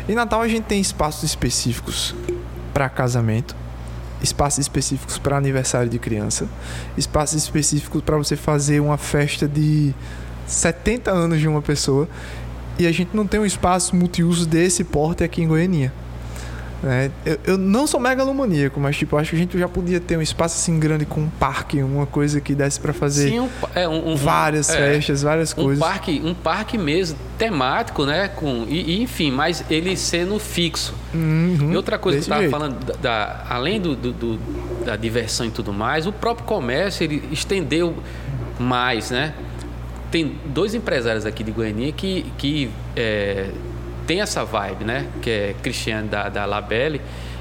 [0.09, 2.15] Em Natal a gente tem espaços específicos
[2.73, 3.55] para casamento,
[4.23, 6.47] espaços específicos para aniversário de criança,
[6.97, 9.95] espaços específicos para você fazer uma festa de
[10.47, 12.09] 70 anos de uma pessoa.
[12.79, 15.93] E a gente não tem um espaço multiuso desse porte aqui em Goiânia.
[16.85, 17.11] Né?
[17.25, 20.17] Eu, eu não sou megalomaníaco, mas tipo, eu acho que a gente já podia ter
[20.19, 23.49] um espaço assim grande com um parque, uma coisa que desse para fazer Sim, um,
[23.75, 25.79] é, um, um- várias é, festas, várias Um coisas.
[25.79, 28.29] parque, um parque mesmo, temático, né?
[28.29, 30.95] Com, e, e, enfim, mas ele sendo fixo.
[31.15, 34.95] Uhum, E outra coisa que eu estava falando, da, da- além do, do- do- da
[34.97, 37.97] diversão e tudo mais, o próprio comércio ele estendeu
[38.59, 39.33] mais, né?
[40.11, 43.49] Tem dois empresários aqui de Goiânia que, que é,
[44.07, 45.07] tem essa vibe, né?
[45.23, 47.01] Que é Cristiano da, da Labelle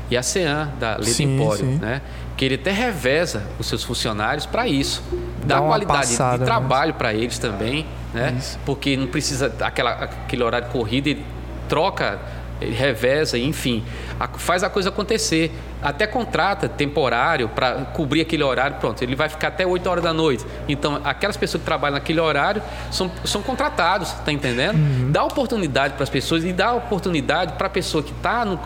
[0.09, 2.01] e a Cean da Sim, Empório, né?
[2.36, 5.03] Que ele até reveza os seus funcionários para isso.
[5.45, 8.36] Dá Dá qualidade passada de trabalho para eles também, né?
[8.38, 8.59] Isso.
[8.66, 11.26] Porque não precisa aquela, aquele horário de corrida, ele
[11.68, 12.20] troca,
[12.64, 13.84] ele reveza, enfim,
[14.20, 15.51] a- faz a coisa acontecer.
[15.82, 20.14] Até contrata temporário para cobrir aquele horário, pronto, ele vai ficar até 8 horas da
[20.14, 20.45] noite.
[20.68, 24.78] Então, aquelas pessoas que trabalham naquele horário são, são contratados, tá entendendo?
[25.11, 28.57] Dá oportunidade para as pessoas e dá oportunidade para a pessoa que está no,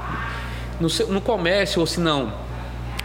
[0.80, 2.32] no, no comércio ou se não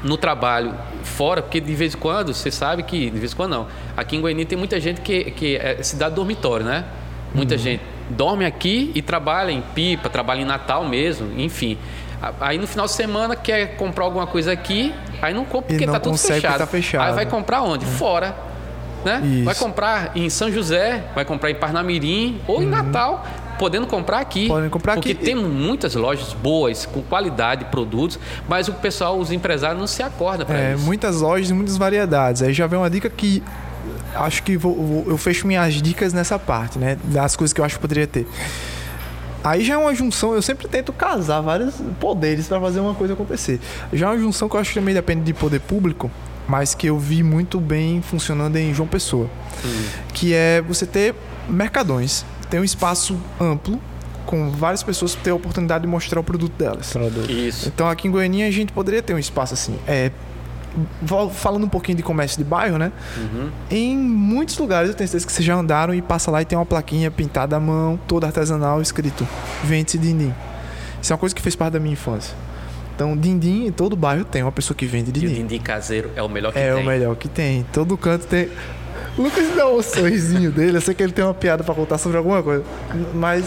[0.02, 0.74] no trabalho
[1.04, 3.66] fora, porque de vez em quando, você sabe que, de vez em quando não,
[3.96, 6.84] aqui em Goiânia tem muita gente que, que é cidade dormitório, né?
[7.32, 7.80] Muita gente
[8.12, 11.76] dorme aqui e trabalha em Pipa, trabalha em Natal mesmo, enfim.
[12.40, 15.94] Aí no final de semana quer comprar alguma coisa aqui, aí não compra porque não
[15.94, 16.58] tá tudo porque fechado.
[16.58, 17.08] tá fechado.
[17.08, 17.84] Aí vai comprar onde?
[17.84, 18.34] Fora.
[19.04, 19.20] Né?
[19.24, 19.44] Isso.
[19.44, 23.26] Vai comprar em São José, vai comprar em Parnamirim ou em Natal,
[23.58, 24.46] podendo comprar aqui.
[24.46, 25.24] Podem comprar porque aqui.
[25.24, 28.16] tem muitas lojas boas, com qualidade de produtos,
[28.48, 30.84] mas o pessoal, os empresários não se acordam para É, isso.
[30.84, 32.42] muitas lojas e muitas variedades.
[32.42, 33.42] Aí já vem uma dica que
[34.14, 36.96] acho que vou- vou- eu fecho minhas dicas nessa parte, né?
[37.04, 38.26] Das coisas que eu acho que poderia ter.
[39.44, 43.14] Aí já é uma junção, eu sempre tento casar vários poderes para fazer uma coisa
[43.14, 43.58] acontecer.
[43.92, 46.08] Já é uma junção que eu acho que também depende de poder público,
[46.46, 49.28] mas que eu vi muito bem funcionando em João Pessoa.
[49.64, 49.84] Hum.
[50.14, 51.14] Que é você ter
[51.48, 53.80] mercadões, ter um espaço amplo
[54.26, 56.86] com várias pessoas ter a oportunidade de mostrar o produto delas.
[57.28, 57.66] Isso.
[57.68, 59.74] Então aqui em Goiânia a gente poderia ter um espaço assim.
[59.88, 60.12] É,
[61.34, 62.92] falando um pouquinho de comércio de bairro, né?
[63.16, 63.50] Uhum.
[63.70, 66.56] Em muitos lugares eu tenho certeza que vocês já andaram e passa lá e tem
[66.58, 69.26] uma plaquinha pintada à mão, toda artesanal, escrito
[69.64, 70.32] Vende-se Dindim.
[71.00, 72.34] Isso é uma coisa que fez parte da minha infância.
[72.94, 75.34] Então, Dindim, em todo bairro tem uma pessoa que vende E o Dindim.
[75.46, 76.82] dindim caseiro é o melhor que É tem.
[76.82, 77.66] o melhor que tem.
[77.72, 78.48] Todo canto tem.
[79.18, 80.76] O Lucas dá um sorrisinho dele.
[80.76, 82.64] Eu sei que ele tem uma piada pra contar sobre alguma coisa.
[83.14, 83.44] Mas.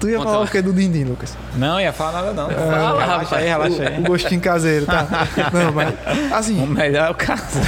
[0.00, 0.44] Tu ia Conta falar lá.
[0.44, 1.36] o que do Dindim, Lucas?
[1.56, 2.50] Não, ia falar nada não.
[2.50, 3.32] Fala, relaxa rapaz.
[3.32, 3.98] aí, relaxa O, aí.
[4.00, 5.06] o gostinho caseiro, tá?
[5.52, 5.94] Não, mas.
[6.30, 7.64] O Assim, melhor é o caseiro.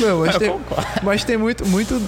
[0.00, 0.60] não, mas tem,
[1.02, 2.00] mas tem muito, muito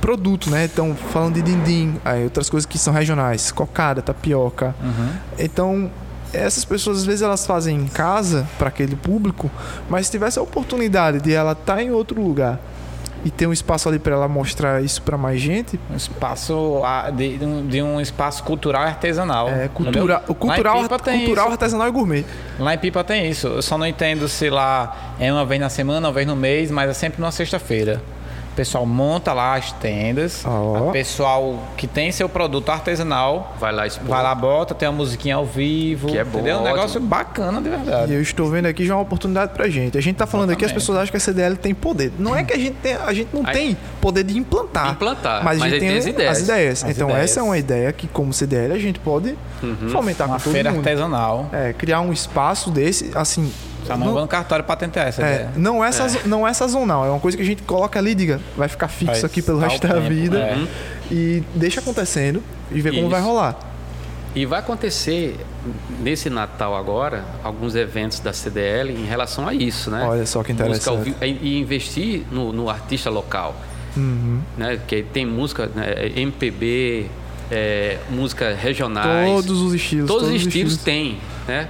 [0.00, 0.64] produto, né?
[0.64, 4.74] Então, falando de dindim, aí outras coisas que são regionais, cocada, tapioca.
[4.82, 5.08] Uhum.
[5.38, 5.90] Então,
[6.32, 9.50] essas pessoas às vezes elas fazem em casa para aquele público,
[9.88, 12.58] mas se tivesse a oportunidade de ela estar em outro lugar
[13.24, 16.82] e ter um espaço ali para ela mostrar isso para mais gente, Um espaço
[17.16, 19.48] de, de um- espaço cultural e artesanal.
[19.48, 21.52] é cultura, o cultural, cultural isso.
[21.52, 22.26] artesanal e gourmet.
[22.58, 23.46] Lá em Pipa tem isso.
[23.46, 26.70] Eu só não entendo se lá é uma vez na semana, uma vez no mês,
[26.70, 28.02] mas é sempre numa sexta-feira.
[28.54, 30.44] O pessoal monta lá as tendas.
[30.46, 34.06] O pessoal que tem seu produto artesanal Vai lá expor.
[34.06, 36.06] vai lá, bota, tem uma musiquinha ao vivo.
[36.06, 36.58] Que é bom, Entendeu?
[36.58, 36.76] Um ótimo.
[36.76, 38.12] negócio bacana de E verdade.
[38.12, 39.98] eu estou vendo aqui já é uma oportunidade pra gente.
[39.98, 40.80] A gente tá falando aqui, as Exatamente.
[40.82, 42.12] pessoas acham que a CDL tem poder.
[42.16, 44.92] Não é que a gente tem, a gente não Aí- tem poder de implantar.
[44.92, 46.36] Implantar, Mas, a mas gente aí tem, tem as ideias.
[46.36, 46.84] as ideias.
[46.84, 47.30] As então ideias.
[47.30, 49.36] essa é uma ideia que como CDL a gente pode
[49.90, 50.78] fomentar Uma com todo feira mundo.
[50.86, 51.48] artesanal.
[51.52, 53.52] É, criar um espaço desse, assim.
[53.88, 55.52] Não vou no cartório patentear essa É, ideia.
[55.56, 58.14] não, é sazo- não é sazonal, é uma coisa que a gente coloca ali e
[58.14, 60.66] diga, vai ficar fixo Vai aqui pelo resto da tempo, vida é.
[61.10, 63.10] e deixa acontecendo e vê como Isso.
[63.10, 63.56] vai rolar.
[64.34, 65.36] E vai acontecer
[66.00, 70.04] nesse Natal agora alguns eventos da CDL em relação a isso, né?
[70.08, 71.04] Olha só que interessante.
[71.04, 73.54] vivo, e investir no, no artista local,
[73.96, 74.40] Uhum.
[74.58, 74.80] né?
[74.88, 77.06] Que tem música né, MPB,
[77.48, 80.08] é, música regionais, Todos os estilos.
[80.08, 81.68] todos, os estilos, tem, né?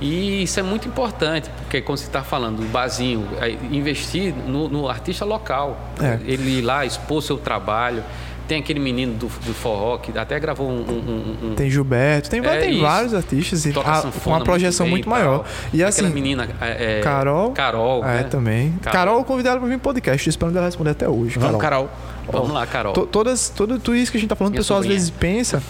[0.00, 4.68] E isso é muito importante, porque quando você está falando do barzinho, é investir no,
[4.68, 6.18] no artista local, É.
[6.24, 8.02] ele ir lá expor seu trabalho.
[8.46, 12.40] Tem aquele menino do, do forró que até gravou um- um- um, Tem Gilberto, tem,
[12.40, 12.80] É tem isso.
[12.80, 15.18] vários artistas e toca a- uma projeção bem muito, e tal.
[15.18, 15.44] maior.
[15.70, 17.50] E assim, Aquela menina é, é, Carol.
[17.52, 18.22] Carol, É, né?
[18.22, 18.72] também.
[18.80, 19.24] Carol, Carol.
[19.24, 21.38] convidada para vir podcast, esperando ela responder até hoje.
[21.38, 21.90] Vamos, Carol.
[22.32, 22.94] Vamos lá, Carol.
[22.94, 24.98] To- todas, todo, tudo isso que a gente tá falando, o pessoal às sobrinha.
[24.98, 25.62] vezes pensa,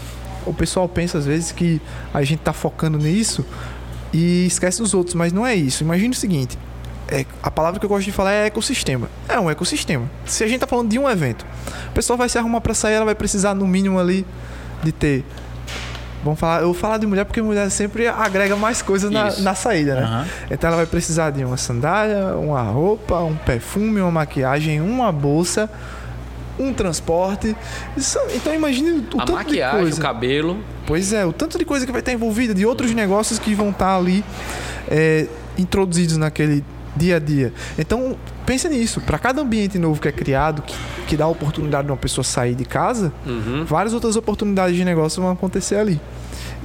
[0.47, 1.81] o pessoal pensa às vezes que
[2.14, 3.45] a gente tá focando nisso
[4.13, 5.83] e esquece dos outros, mas não é isso.
[5.83, 6.59] Imagine o seguinte,
[7.09, 9.09] é, a palavra que eu gosto de falar é ecossistema.
[9.29, 10.11] É um ecossistema.
[10.25, 11.47] Se a gente tá falando de um evento,
[11.87, 14.27] a pessoa vai se arrumar para sair, ela vai precisar no mínimo ali
[14.83, 15.25] de ter
[16.23, 19.55] Vamos falar, eu vou falar de mulher porque mulher sempre agrega mais coisas na, na
[19.55, 20.03] saída, né?
[20.03, 20.27] Aham.
[20.51, 25.71] Então ela vai precisar de uma sandália, uma roupa, um perfume, uma maquiagem, uma bolsa,
[26.59, 27.55] um transporte.
[27.97, 30.01] Isso- então imagine o a tanto maquiagem, de o coisa.
[30.03, 30.59] cabelo.
[30.87, 33.71] Pois é, o tanto de coisa que vai estar envolvida, de outros negócios que vão
[33.71, 34.25] estar ali
[34.91, 36.65] é, introduzidos naquele
[36.97, 37.53] dia a dia.
[37.79, 39.01] Então pense nisso.
[39.03, 40.75] Para cada ambiente novo que é criado, que,
[41.09, 43.65] que dá a oportunidade de uma pessoa sair de casa, Uhum.
[43.65, 46.01] várias outras oportunidades de negócio vão acontecer ali.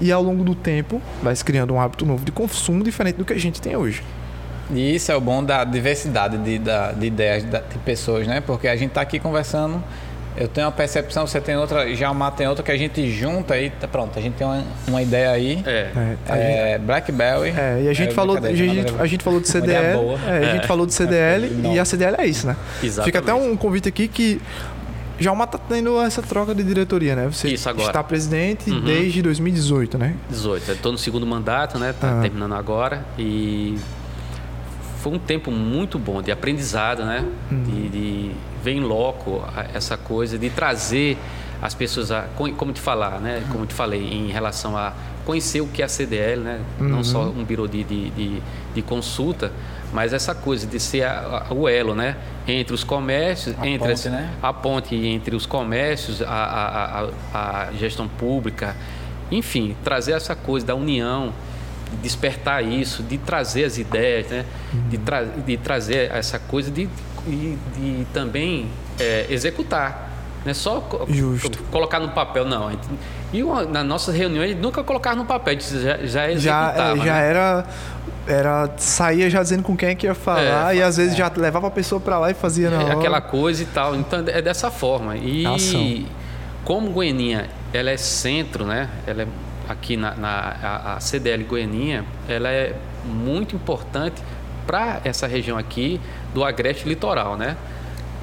[0.01, 3.25] E ao longo do tempo, vai se criando um hábito novo de consumo diferente do
[3.25, 4.01] que a gente tem hoje.
[4.75, 8.41] E isso é o bom da diversidade de, da- de ideias de pessoas, né?
[8.41, 9.83] Porque a gente tá aqui conversando,
[10.35, 13.69] eu tenho uma percepção, você tem outra, já tem outra que a gente junta e
[13.69, 15.61] tá pronto, a gente tem uma, uma ideia aí.
[15.65, 15.91] É.
[16.27, 17.49] É, É, Blackberry.
[17.55, 19.99] É, e a gente, É, falou, a gente, a gente falou de Uma CDL.
[20.27, 22.55] é, a gente falou de CDL e a CDL é isso, né?
[22.81, 23.05] Exatamente.
[23.05, 24.41] Fica até um convite aqui que
[25.19, 27.27] já uma tá tendo essa troca de diretoria, né?
[27.31, 27.87] Você Isso, agora.
[27.89, 28.81] está presidente Uhum.
[28.81, 30.15] desde 2018, né?
[30.29, 30.71] 18.
[30.71, 31.93] Eu tô no segundo mandato, né?
[31.97, 32.21] Tá Ah.
[32.23, 33.05] terminando agora.
[33.17, 33.77] E
[35.03, 37.25] foi um tempo muito bom de aprendizado, né?
[37.51, 37.63] Uhum.
[37.63, 38.31] De, de
[38.63, 39.43] ver em loco
[39.73, 41.17] essa coisa, de trazer
[41.61, 42.21] as pessoas a.
[42.37, 43.43] co- Como te falar, né?
[43.51, 44.93] Como te falei, em relação a
[45.25, 46.59] conhecer o que é a CDL, né?
[46.79, 47.03] Não Uhum.
[47.03, 48.09] só um biro de, de,
[48.73, 49.51] de, consulta,
[49.93, 52.15] mas essa coisa de ser a- a- o elo, né?
[52.47, 54.29] Entre os comércios, A entre ponte, as- né?
[54.41, 56.27] a ponte entre os comércios, a,
[57.33, 58.73] a, a, gestão pública,
[59.29, 61.33] enfim, trazer essa coisa da união,
[62.01, 64.45] despertar isso, de trazer as ideias, né?
[64.89, 66.89] de, tra de trazer essa coisa de,
[67.27, 68.67] de, de também
[68.99, 70.11] é, executar.
[70.43, 71.57] Não é só co- Justo.
[71.57, 72.69] co- colocar no papel, não.
[73.31, 76.81] E uma, nas nossas reuniões, nunca colocar no papel, já, já Já, executava.
[76.81, 77.29] é, já né?
[77.29, 77.65] era.
[78.25, 78.69] Era.
[78.77, 81.67] Saía já dizendo com quem é que ia falar É, e às vezes já levava
[81.67, 82.93] a pessoa pra lá e fazia na É hora.
[82.93, 83.95] aquela coisa e tal.
[83.95, 85.17] Então é dessa forma.
[85.17, 86.05] E Ação.
[86.63, 88.87] como Goianinha ela é centro, né?
[89.07, 89.27] Ela é
[89.73, 90.29] aqui na, na
[90.63, 94.21] a, a CDL Goianinha, ela é muito importante
[94.65, 95.99] para essa região aqui
[96.33, 97.57] do Agreste Litoral, né?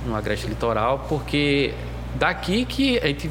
[0.07, 1.75] No Agreste Litoral, porque
[2.15, 3.31] daqui que a gente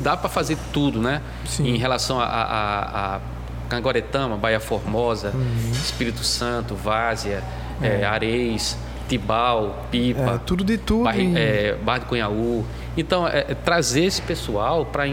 [0.00, 1.20] dá para fazer tudo, né?
[1.44, 1.66] Sim.
[1.74, 3.20] Em relação a, a, a
[3.68, 5.70] Cangoretama, Baía Formosa, Uhum.
[5.72, 7.42] Espírito Santo, Várzea,
[7.82, 8.78] é, Areis,
[9.08, 10.20] Tibau, Pipa.
[10.34, 11.04] É, tudo de tudo.
[11.04, 12.64] Barra, e- é, Barra do Cunhaú.
[12.96, 15.06] Então, é trazer esse pessoal para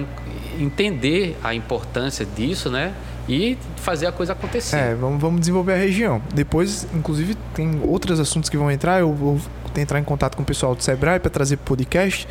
[0.60, 2.94] entender a importância disso, né?
[3.28, 4.76] E fazer a coisa acontecer.
[4.78, 6.22] É, vamos, vamos desenvolver a região.
[6.34, 9.00] Depois, inclusive, tem outros assuntos que vão entrar.
[9.00, 9.40] Eu vou
[9.76, 12.26] entrar em contato com o pessoal do Sebrae para trazer podcast,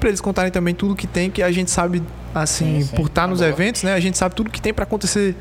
[0.00, 2.02] para eles contarem também tudo que tem, que a gente sabe,
[2.34, 2.96] assim, Sim, sim.
[2.96, 3.46] por estar Tá nos bom.
[3.46, 3.92] eventos, né?
[3.92, 5.34] A gente sabe tudo que tem para acontecer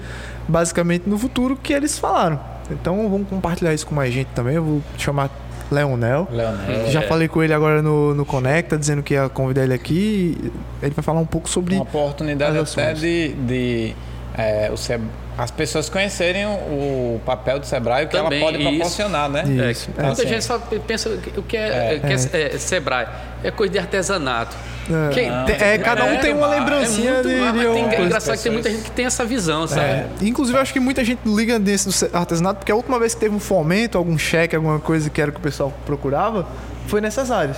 [0.50, 2.40] basicamente no futuro que eles falaram.
[2.70, 4.56] Então, vamos compartilhar isso com mais gente também.
[4.56, 5.30] Eu vou chamar
[5.72, 6.28] Leonel.
[6.32, 6.92] Leonel.
[6.92, 7.08] Já É.
[7.08, 10.38] falei com ele agora no, no Conecta, dizendo que ia convidar ele aqui.
[10.82, 11.76] Ele vai falar um pouco sobre.
[11.76, 13.96] Uma oportunidade até de, de
[14.38, 15.04] é, o Seb-
[15.38, 18.70] as pessoas conhecerem o, papel do Sebrae o que Também, ela pode isso.
[18.70, 19.44] proporcionar, né?
[19.68, 19.90] É, Isso.
[19.98, 22.02] muita assim, gente só pensa o que é, É.
[22.34, 23.06] é, é Sebrae.
[23.44, 24.56] É coisa de artesanato.
[24.90, 28.02] É, Quem- tem- é, cada um É, tem uma é lembrancinha muito de, tem, é
[28.06, 29.82] engraçado que tem muita gente que tem essa visão, sabe?
[29.82, 33.14] É, inclusive, eu acho que muita gente liga desse do artesanato, porque a última vez
[33.14, 36.48] que teve um fomento, algum cheque, alguma coisa que era que o pessoal procurava,
[36.88, 37.58] foi nessas áreas.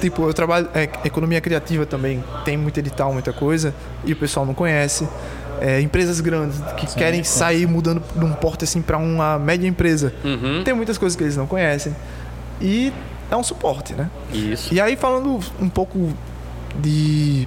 [0.00, 0.68] Tipo, eu trabalho.
[0.74, 3.72] É, economia criativa também tem muito edital, muita coisa,
[4.04, 5.06] e o pessoal não conhece.
[5.60, 10.12] É, empresas grandes que querem sair mudando de um porte assim para uma média empresa.
[10.24, 10.62] Uhum.
[10.64, 11.94] Tem muitas coisas que eles não conhecem.
[12.60, 12.92] E
[13.30, 14.10] é um suporte, né?
[14.32, 14.72] Isso.
[14.72, 16.12] E aí, falando um pouco
[16.78, 17.46] de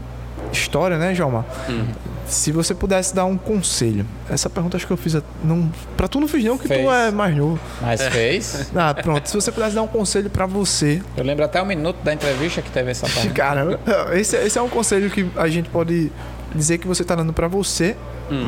[0.51, 1.45] história, né, Jalma?
[1.67, 1.85] Uhum.
[2.25, 4.05] Se você pudesse dar um conselho.
[4.29, 5.15] Essa pergunta acho que eu fiz.
[5.15, 6.83] a- Não, pra tu não fiz, não, que Fez.
[6.85, 7.57] tu é mais novo.
[7.81, 8.69] Mas fez.
[8.75, 9.27] Ah, pronto.
[9.29, 11.01] Se você pudesse dar um conselho pra você.
[11.15, 13.29] Eu lembro até o minuto da entrevista que teve essa parte.
[13.29, 13.79] Cara,
[14.13, 16.11] esse, esse é um conselho que a gente pode
[16.57, 17.95] dizer que você tá dando pra você,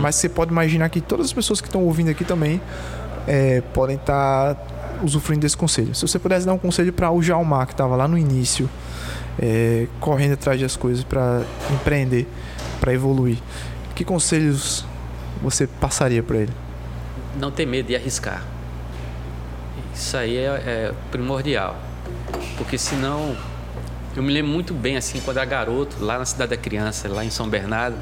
[0.02, 2.62] mas você pode imaginar que todas as pessoas que estão ouvindo aqui também
[3.28, 4.58] é, podem estar
[5.04, 5.96] usufruindo desse conselho.
[5.96, 8.70] Se você pudesse dar um conselho pra o Jalmar, que tava lá no início,
[9.42, 12.28] é, correndo atrás das coisas pra empreender,
[12.82, 13.38] pra evoluir,
[13.96, 14.86] que conselhos
[15.42, 16.54] você passaria pra ele?
[17.38, 18.44] Não ter medo de arriscar.
[19.94, 21.76] Isso aí é, é primordial.
[22.58, 23.36] Porque senão.
[24.20, 27.24] Eu me lembro muito bem, assim, quando era garoto, lá na Cidade da Criança, lá
[27.24, 27.96] em São Bernardo,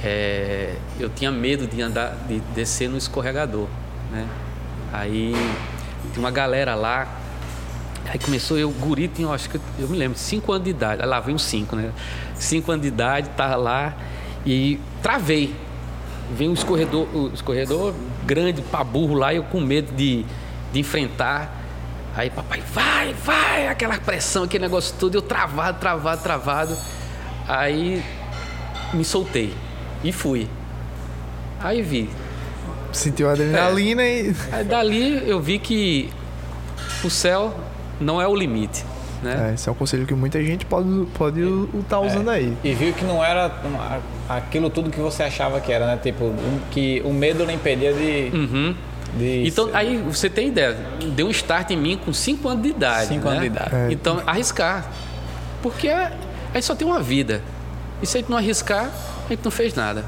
[0.00, 3.66] é, eu tinha medo de andar, de descer no escorregador,
[4.12, 4.28] né?
[4.92, 5.34] Aí
[6.12, 7.08] tinha uma galera lá,
[8.08, 11.08] aí começou eu, guri, tinha, acho que eu, me lembro, 5 anos de idade, aí
[11.08, 11.90] lá vem uns 5, né?
[12.36, 13.92] 5 anos de idade, tava lá
[14.46, 15.52] e travei.
[16.36, 17.92] Vem um escorredor, um escorredor
[18.24, 20.24] grande para burro lá, eu com medo de,
[20.72, 21.63] de enfrentar.
[22.16, 26.76] Aí papai, vai, vai, aquela pressão, aquele negócio todo, eu travado, travado, travado.
[27.48, 28.02] Aí
[28.92, 29.52] me soltei
[30.02, 30.48] e fui.
[31.60, 32.08] Aí vi.
[32.92, 34.34] Sentiu a adrenalina e.
[34.52, 36.08] Aí dali eu vi que
[37.02, 37.52] o céu
[38.00, 38.84] não é o limite,
[39.22, 39.48] né?
[39.50, 41.40] É, esse é um conselho que muita gente pode estar pode
[41.80, 42.56] estar usando aí.
[42.62, 43.50] E viu que não era
[44.28, 45.98] aquilo tudo que você achava que era, né?
[46.00, 48.30] Tipo, um- que o medo lhe impedia de.
[48.32, 48.76] Uhum.
[49.16, 50.76] De Então, aí você tem ideia,
[51.14, 53.08] deu um start em mim com 5 anos de idade.
[53.08, 53.30] Cinco né?
[53.30, 53.74] anos de idade.
[53.74, 53.88] É.
[53.90, 54.90] Então, arriscar.
[55.62, 56.12] Porque a
[56.54, 57.42] gente só tem uma vida.
[58.02, 58.90] E se a gente não arriscar,
[59.24, 60.04] a gente não fez nada.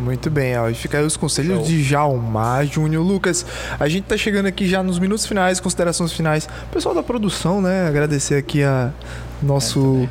[0.00, 0.68] Muito bem, ó.
[0.68, 3.04] E Fica aí os conselhos de Jalmar Júnior.
[3.04, 3.44] Lucas,
[3.78, 6.48] a gente tá chegando aqui já nos minutos finais, considerações finais.
[6.70, 7.88] Pessoal da produção, né?
[7.88, 8.92] Agradecer aqui a
[9.42, 10.08] nosso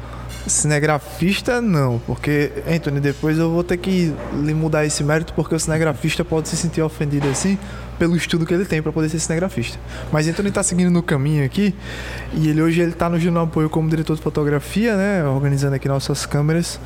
[0.48, 2.00] cinegrafista, não.
[2.06, 4.14] Porque, Anthony, depois eu vou ter que
[4.44, 7.58] lhe mudar esse mérito, porque o cinegrafista pode se sentir ofendido assim
[7.98, 9.78] pelo estudo que ele tem para poder ser cinegrafista.
[10.12, 11.74] Mas Anthony tá seguindo no caminho aqui
[12.34, 15.24] e ele hoje ele tá no Juno Apoio como diretor de fotografia, né?
[15.26, 16.80] Organizando aqui nossas câmeras.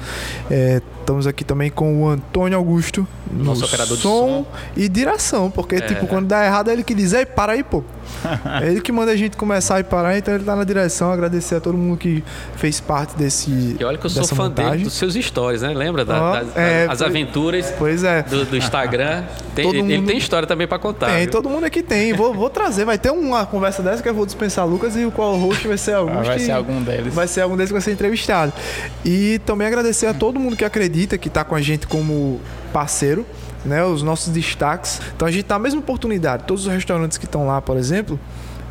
[0.49, 4.47] É, estamos aqui também com o Antônio Augusto, Nosso no operador de som, som.
[4.77, 7.83] e direção, porque tipo quando dá errado é ele que diz, ei, para aí, pô.
[8.61, 11.11] é ele que manda a gente começar e parar, então ele tá na direção.
[11.11, 12.23] Agradecer a todo mundo que
[12.55, 15.73] fez parte desse E olha que eu sou fã dele, dos seus stories, né?
[15.73, 18.23] Lembra da- das, é, as aventuras Pois é.
[18.23, 19.23] do, do Instagram?
[19.55, 20.98] Tem- ele, ele mundo- tem história também para contar.
[21.05, 21.31] Tem, viu?
[21.31, 22.13] todo mundo aqui tem.
[22.13, 22.85] Vou, vou trazer.
[22.85, 25.77] Vai ter uma conversa dessa que eu vou dispensar Lucas e o qual host vai
[25.77, 26.19] ser Augusto.
[26.19, 27.13] Ah, vai ser algum deles.
[27.13, 28.53] Vai ser algum deles que vai ser entrevistado.
[29.03, 32.39] E também agradecer a todo mundo que acredita, que tá com a gente como
[32.71, 33.25] parceiro,
[33.65, 33.83] né?
[33.83, 35.01] Os nossos destaques.
[35.15, 36.43] Então a gente tá a mesma oportunidade.
[36.45, 38.19] Todos os restaurantes que estão lá, por exemplo,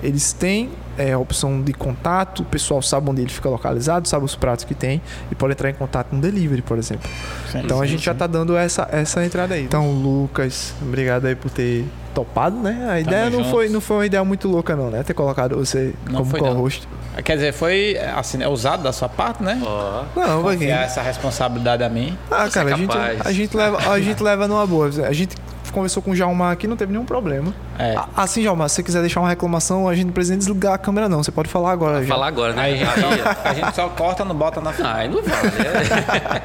[0.03, 4.25] eles têm é, a opção de contato, o pessoal sabe onde ele fica localizado, sabe
[4.25, 7.09] os pratos que tem e pode entrar em contato no delivery, por exemplo.
[7.51, 8.19] Sim, Então a sim, gente já sim.
[8.19, 9.63] tá dando essa, essa entrada aí.
[9.63, 12.89] Então, Lucas, obrigado aí por ter topado, né?
[12.91, 15.03] A ideia não foi, não foi uma ideia muito louca, não, né?
[15.05, 16.89] Ter colocado você Não como co-host.
[17.25, 19.61] Quer dizer, foi assim, é usado da sua parte, né?
[19.65, 22.17] Ó, Não, vai Confiar essa responsabilidade a mim.
[22.31, 24.87] Ah, Você é cara, a, gente, a, gente leva, a gente leva numa boa.
[24.87, 25.37] A gente
[25.79, 27.55] conversou com o Jalmar aqui, não teve nenhum problema.
[27.79, 27.97] É.
[28.17, 31.09] Assim, Jalmar, se você quiser deixar uma reclamação, a gente não precisa desligar a câmera,
[31.09, 31.23] não.
[31.23, 32.03] Você pode falar agora.
[32.03, 32.09] já.
[32.09, 32.63] falar agora, né?
[32.63, 34.89] Aí a gente, Aí, só, a gente só corta, não bota na frente.
[34.89, 36.43] Ai, não vale, né?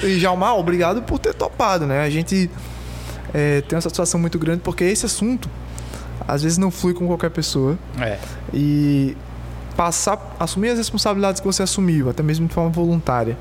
[0.02, 2.02] E Jalmar, obrigado por ter topado, né?
[2.02, 2.50] A gente
[3.32, 5.48] é, tem uma satisfação muito grande porque esse assunto
[6.26, 7.78] às vezes não flui com qualquer pessoa.
[8.00, 8.18] É.
[8.52, 9.16] E
[9.76, 13.36] passar, assumir as responsabilidades que você assumiu, até mesmo de forma voluntária,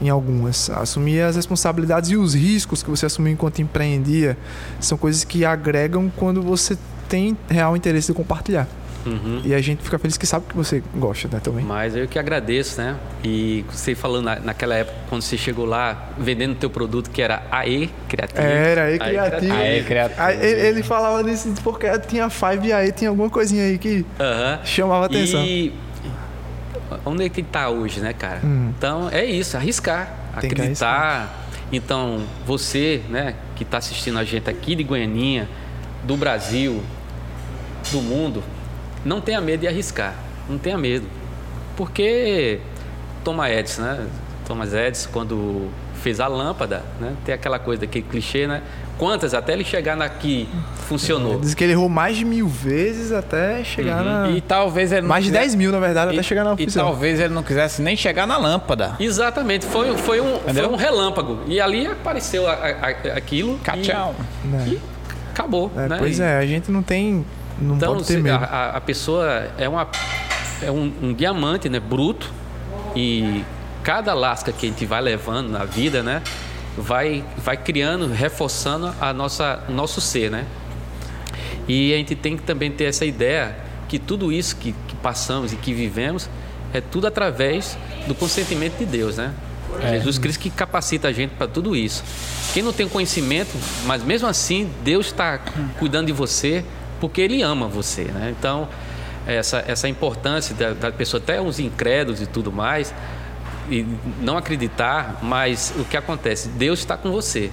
[0.00, 0.70] em algumas.
[0.70, 4.36] Assumir as responsabilidades e os riscos que você assumiu enquanto empreendia
[4.80, 6.76] são coisas que agregam quando você
[7.08, 8.66] tem real interesse de compartilhar.
[9.04, 9.42] Uhum.
[9.44, 11.64] E a gente fica feliz que sabe que você gosta, né, também.
[11.64, 12.96] Mas eu que agradeço, né?
[13.24, 17.42] E você falando na, naquela época, quando você chegou lá, vendendo teu produto que era
[17.50, 18.40] AE Criativo.
[18.42, 19.54] Era aí AE criativo.
[19.54, 20.20] Aí, criativo.
[20.22, 24.04] Aí ele, ele falava nisso porque tinha Five e aí tinha alguma coisinha aí que
[24.18, 24.60] Aham.
[24.64, 25.42] chamava atenção.
[25.42, 25.72] E
[27.04, 28.40] onde é que tá hoje, né, cara?
[28.44, 28.72] Hum.
[28.76, 31.48] Então é isso, arriscar, Tem que acreditar.
[31.72, 35.48] Então você, né, que está assistindo a gente aqui de Goianinha,
[36.04, 36.82] do Brasil,
[37.90, 38.42] do mundo,
[39.04, 40.14] não tenha medo de arriscar,
[40.48, 41.06] não tenha medo,
[41.76, 42.58] porque
[43.24, 44.06] Thomas Edison, né?
[44.46, 45.68] Thomas Edison quando
[46.02, 47.14] fez a lâmpada, né?
[47.24, 48.62] Tem aquela coisa daquele clichê, né?
[48.98, 50.48] Quantas até ele chegar na que
[50.86, 51.40] funcionou.
[51.40, 54.30] Diz que ele errou mais de mil vezes até chegar na.
[54.30, 56.54] E talvez ele não mais de quisesse- 10 mil, na verdade, e, até chegar na
[56.58, 58.94] e talvez ele não quisesse nem chegar na lâmpada.
[59.00, 61.40] Exatamente, foi, foi, um, foi um relâmpago.
[61.46, 63.54] E ali apareceu a- a- aquilo.
[63.56, 64.14] e- Cachão.
[64.44, 64.64] Né?
[64.68, 64.80] E,
[65.32, 65.70] acabou.
[65.76, 65.96] É, né?
[65.98, 67.24] pois E- é, a gente não tem.
[67.60, 68.34] Não Então, pode ter medo.
[68.36, 69.26] a, a- pessoa
[69.58, 69.86] é, uma,
[70.62, 71.78] é um, um diamante, né?
[71.80, 72.30] Bruto.
[72.96, 73.44] E
[73.82, 76.22] cada lasca que a gente vai levando na vida, né?
[76.76, 80.46] Vai, vai criando, reforçando a nossa, nosso ser, né?
[81.68, 83.56] E a gente tem que também ter essa ideia
[83.88, 86.28] que tudo isso que, que passamos e que vivemos
[86.72, 87.76] é tudo através
[88.06, 89.32] do consentimento de Deus, né?
[89.90, 92.02] Jesus Cristo que capacita a gente para tudo isso.
[92.52, 93.50] Quem não tem conhecimento,
[93.86, 95.38] mas mesmo assim Deus está
[95.78, 96.62] cuidando de você
[97.02, 98.32] porque Ele ama você, né?
[98.38, 98.68] Então
[99.26, 102.94] essa, essa importância da, da pessoa, até os incrédulos e tudo mais,
[103.68, 103.84] e
[104.20, 106.48] não acreditar, mas o que acontece?
[106.48, 107.50] Deus está com você,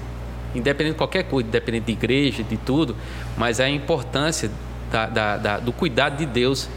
[0.55, 2.95] independente de qualquer coisa, independente de igreja, de tudo,
[3.37, 4.49] mas é a importância
[4.91, 6.67] da, da- da- do cuidado de Deus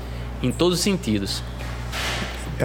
[0.42, 1.42] em todos os sentidos.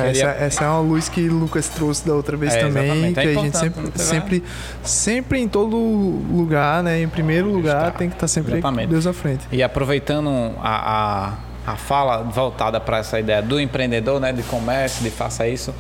[0.02, 3.20] Essa, Queria- essa é uma luz que Lucas trouxe da outra vez É, também, exatamente.
[3.20, 4.44] É que a gente sempre, tem sempre,
[4.84, 7.02] sempre em todo lugar, né?
[7.02, 7.98] Em primeiro lugar, Está.
[8.00, 8.90] tem que estar sempre Exatamente.
[8.90, 9.46] Deus à frente.
[9.52, 10.30] E aproveitando
[10.62, 11.34] a,
[11.66, 15.74] a, a fala voltada para essa ideia do empreendedor, né, de comércio, de faça isso,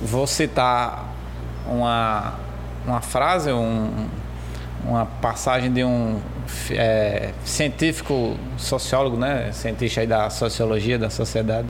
[0.00, 1.14] vou citar
[1.68, 2.34] uma,
[2.86, 4.06] uma frase, um,
[4.84, 6.18] uma passagem de um
[6.70, 11.66] é, científico sociólogo, né, cientista aí da sociologia da sociedade,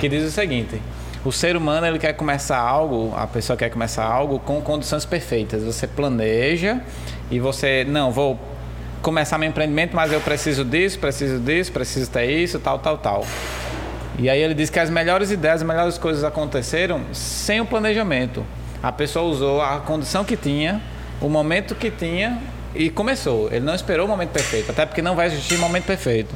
[0.00, 0.80] que diz o seguinte:
[1.24, 5.62] o ser humano ele quer começar algo, a pessoa quer começar algo com condições perfeitas.
[5.62, 6.80] Você planeja
[7.30, 8.38] e você não vou
[9.02, 13.26] começar meu empreendimento, mas eu preciso disso, preciso disso, preciso ter isso, tal, tal, tal.
[14.18, 18.44] E aí ele diz que as melhores ideias, as melhores coisas aconteceram sem o planejamento.
[18.82, 20.80] A pessoa usou a condição que tinha,
[21.20, 22.38] o momento que tinha
[22.74, 23.48] e começou.
[23.50, 26.34] Ele não esperou o momento perfeito, até porque não vai existir momento perfeito.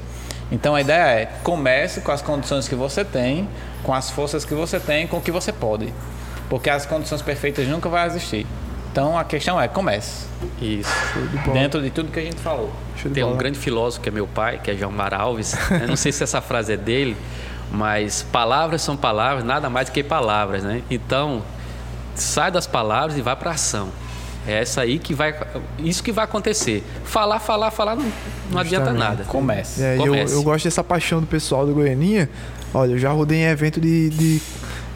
[0.51, 3.49] Então a ideia é comece com as condições que você tem,
[3.83, 5.93] com as forças que você tem, com o que você pode.
[6.49, 8.47] Porque as condições perfeitas nunca vão existir.
[8.93, 10.27] Então a questão é comece.
[10.61, 10.89] Isso.
[11.33, 11.51] de.
[11.51, 12.73] Dentro de tudo que a gente falou.
[13.13, 15.55] Tem um grande filósofo que é meu pai, que é João Mar Alves.
[15.71, 17.17] Eu não sei se essa frase é dele,
[17.73, 20.83] mas palavras são palavras, nada mais do que palavras, né?
[20.89, 21.43] Então,
[22.15, 23.89] sai das palavras e vai para ação.
[24.47, 25.35] É essa aí que vai,
[25.79, 26.85] isso que vai acontecer.
[27.05, 28.13] Falar, falar, falar não,
[28.51, 29.25] não adianta nada.
[29.25, 29.83] Comece.
[29.83, 32.29] É, eu, eu gosto dessa paixão do pessoal do Goianinha.
[32.73, 34.43] Olha, eu já rodei em evento de, de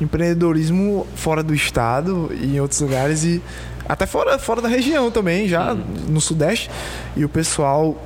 [0.01, 3.43] empreendedorismo fora do estado e em outros lugares e
[3.89, 6.71] até fora, fora da região também, já no Sudeste.
[7.17, 7.97] E o pessoal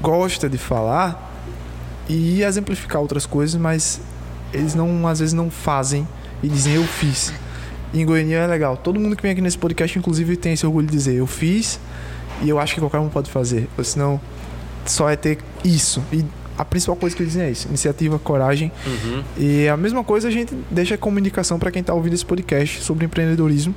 [0.00, 1.34] gosta de falar
[2.08, 4.00] e exemplificar outras coisas, mas
[4.52, 6.08] eles não, às vezes não fazem
[6.42, 7.32] e dizem eu fiz.
[7.96, 8.76] Em Goiânia é legal.
[8.76, 11.80] Todo mundo que vem aqui nesse podcast, inclusive, tem esse orgulho de dizer eu fiz
[12.42, 13.68] e eu acho que qualquer um pode fazer.
[13.78, 14.20] Ou senão
[14.84, 16.04] só é ter isso.
[16.12, 16.22] E
[16.58, 18.70] a principal coisa que eles dizem é isso: iniciativa, coragem.
[18.86, 19.24] Uhum.
[19.38, 22.82] E a mesma coisa a gente deixa como indicação para quem está ouvindo esse podcast
[22.82, 23.74] sobre empreendedorismo,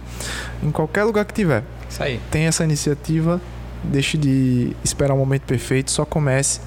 [0.61, 1.63] em qualquer lugar que tiver.
[1.89, 2.19] Isso aí.
[2.29, 3.39] Tem essa iniciativa,
[3.81, 6.59] deixe de esperar o momento perfeito, só comece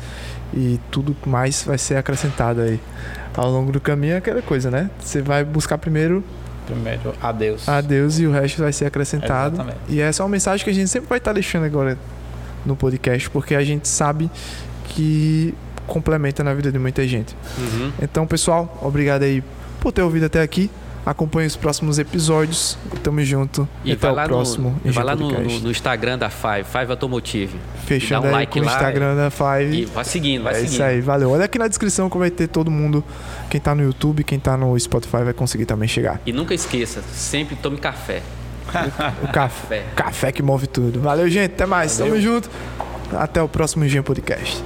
[0.54, 2.80] e tudo mais vai ser acrescentado aí.
[3.34, 4.90] Ao longo do caminho é aquela coisa, né?
[5.00, 6.24] Você vai buscar primeiro
[6.66, 7.68] Primeiro, adeus.
[7.68, 9.56] a Deus e o resto vai ser acrescentado.
[9.56, 9.78] Exatamente.
[9.88, 11.98] E essa é uma mensagem que a gente sempre vai estar deixando agora
[12.64, 14.30] no podcast, porque a gente sabe
[14.84, 15.54] que
[15.86, 17.36] complementa na vida de muita gente.
[17.58, 17.92] Uhum.
[18.00, 19.42] Então, pessoal, obrigado aí
[19.80, 20.70] por ter ouvido até aqui.
[21.04, 22.78] Acompanhe os próximos episódios.
[23.02, 23.68] Tamo junto.
[23.84, 24.80] E até vai o próximo.
[24.84, 27.56] no, vai lá no, no- no Instagram da Five, Five Automotive.
[27.84, 29.76] Fechando um aí like com o lá Instagram da Five.
[29.76, 30.72] E vai seguindo, vai é seguindo.
[30.74, 31.30] isso aí, valeu.
[31.30, 33.02] Olha aqui na descrição que vai ter todo mundo.
[33.50, 36.20] Quem tá no YouTube, quem tá no Spotify vai conseguir também chegar.
[36.24, 38.22] E nunca esqueça, sempre tome café.
[39.22, 39.32] O café.
[39.32, 39.84] Café.
[39.96, 41.00] Café que move tudo.
[41.00, 41.52] Valeu, gente.
[41.52, 41.98] Até mais.
[41.98, 42.12] Valeu.
[42.14, 42.48] Tamo junto.
[43.12, 44.62] Até o próximo Engenho Podcast.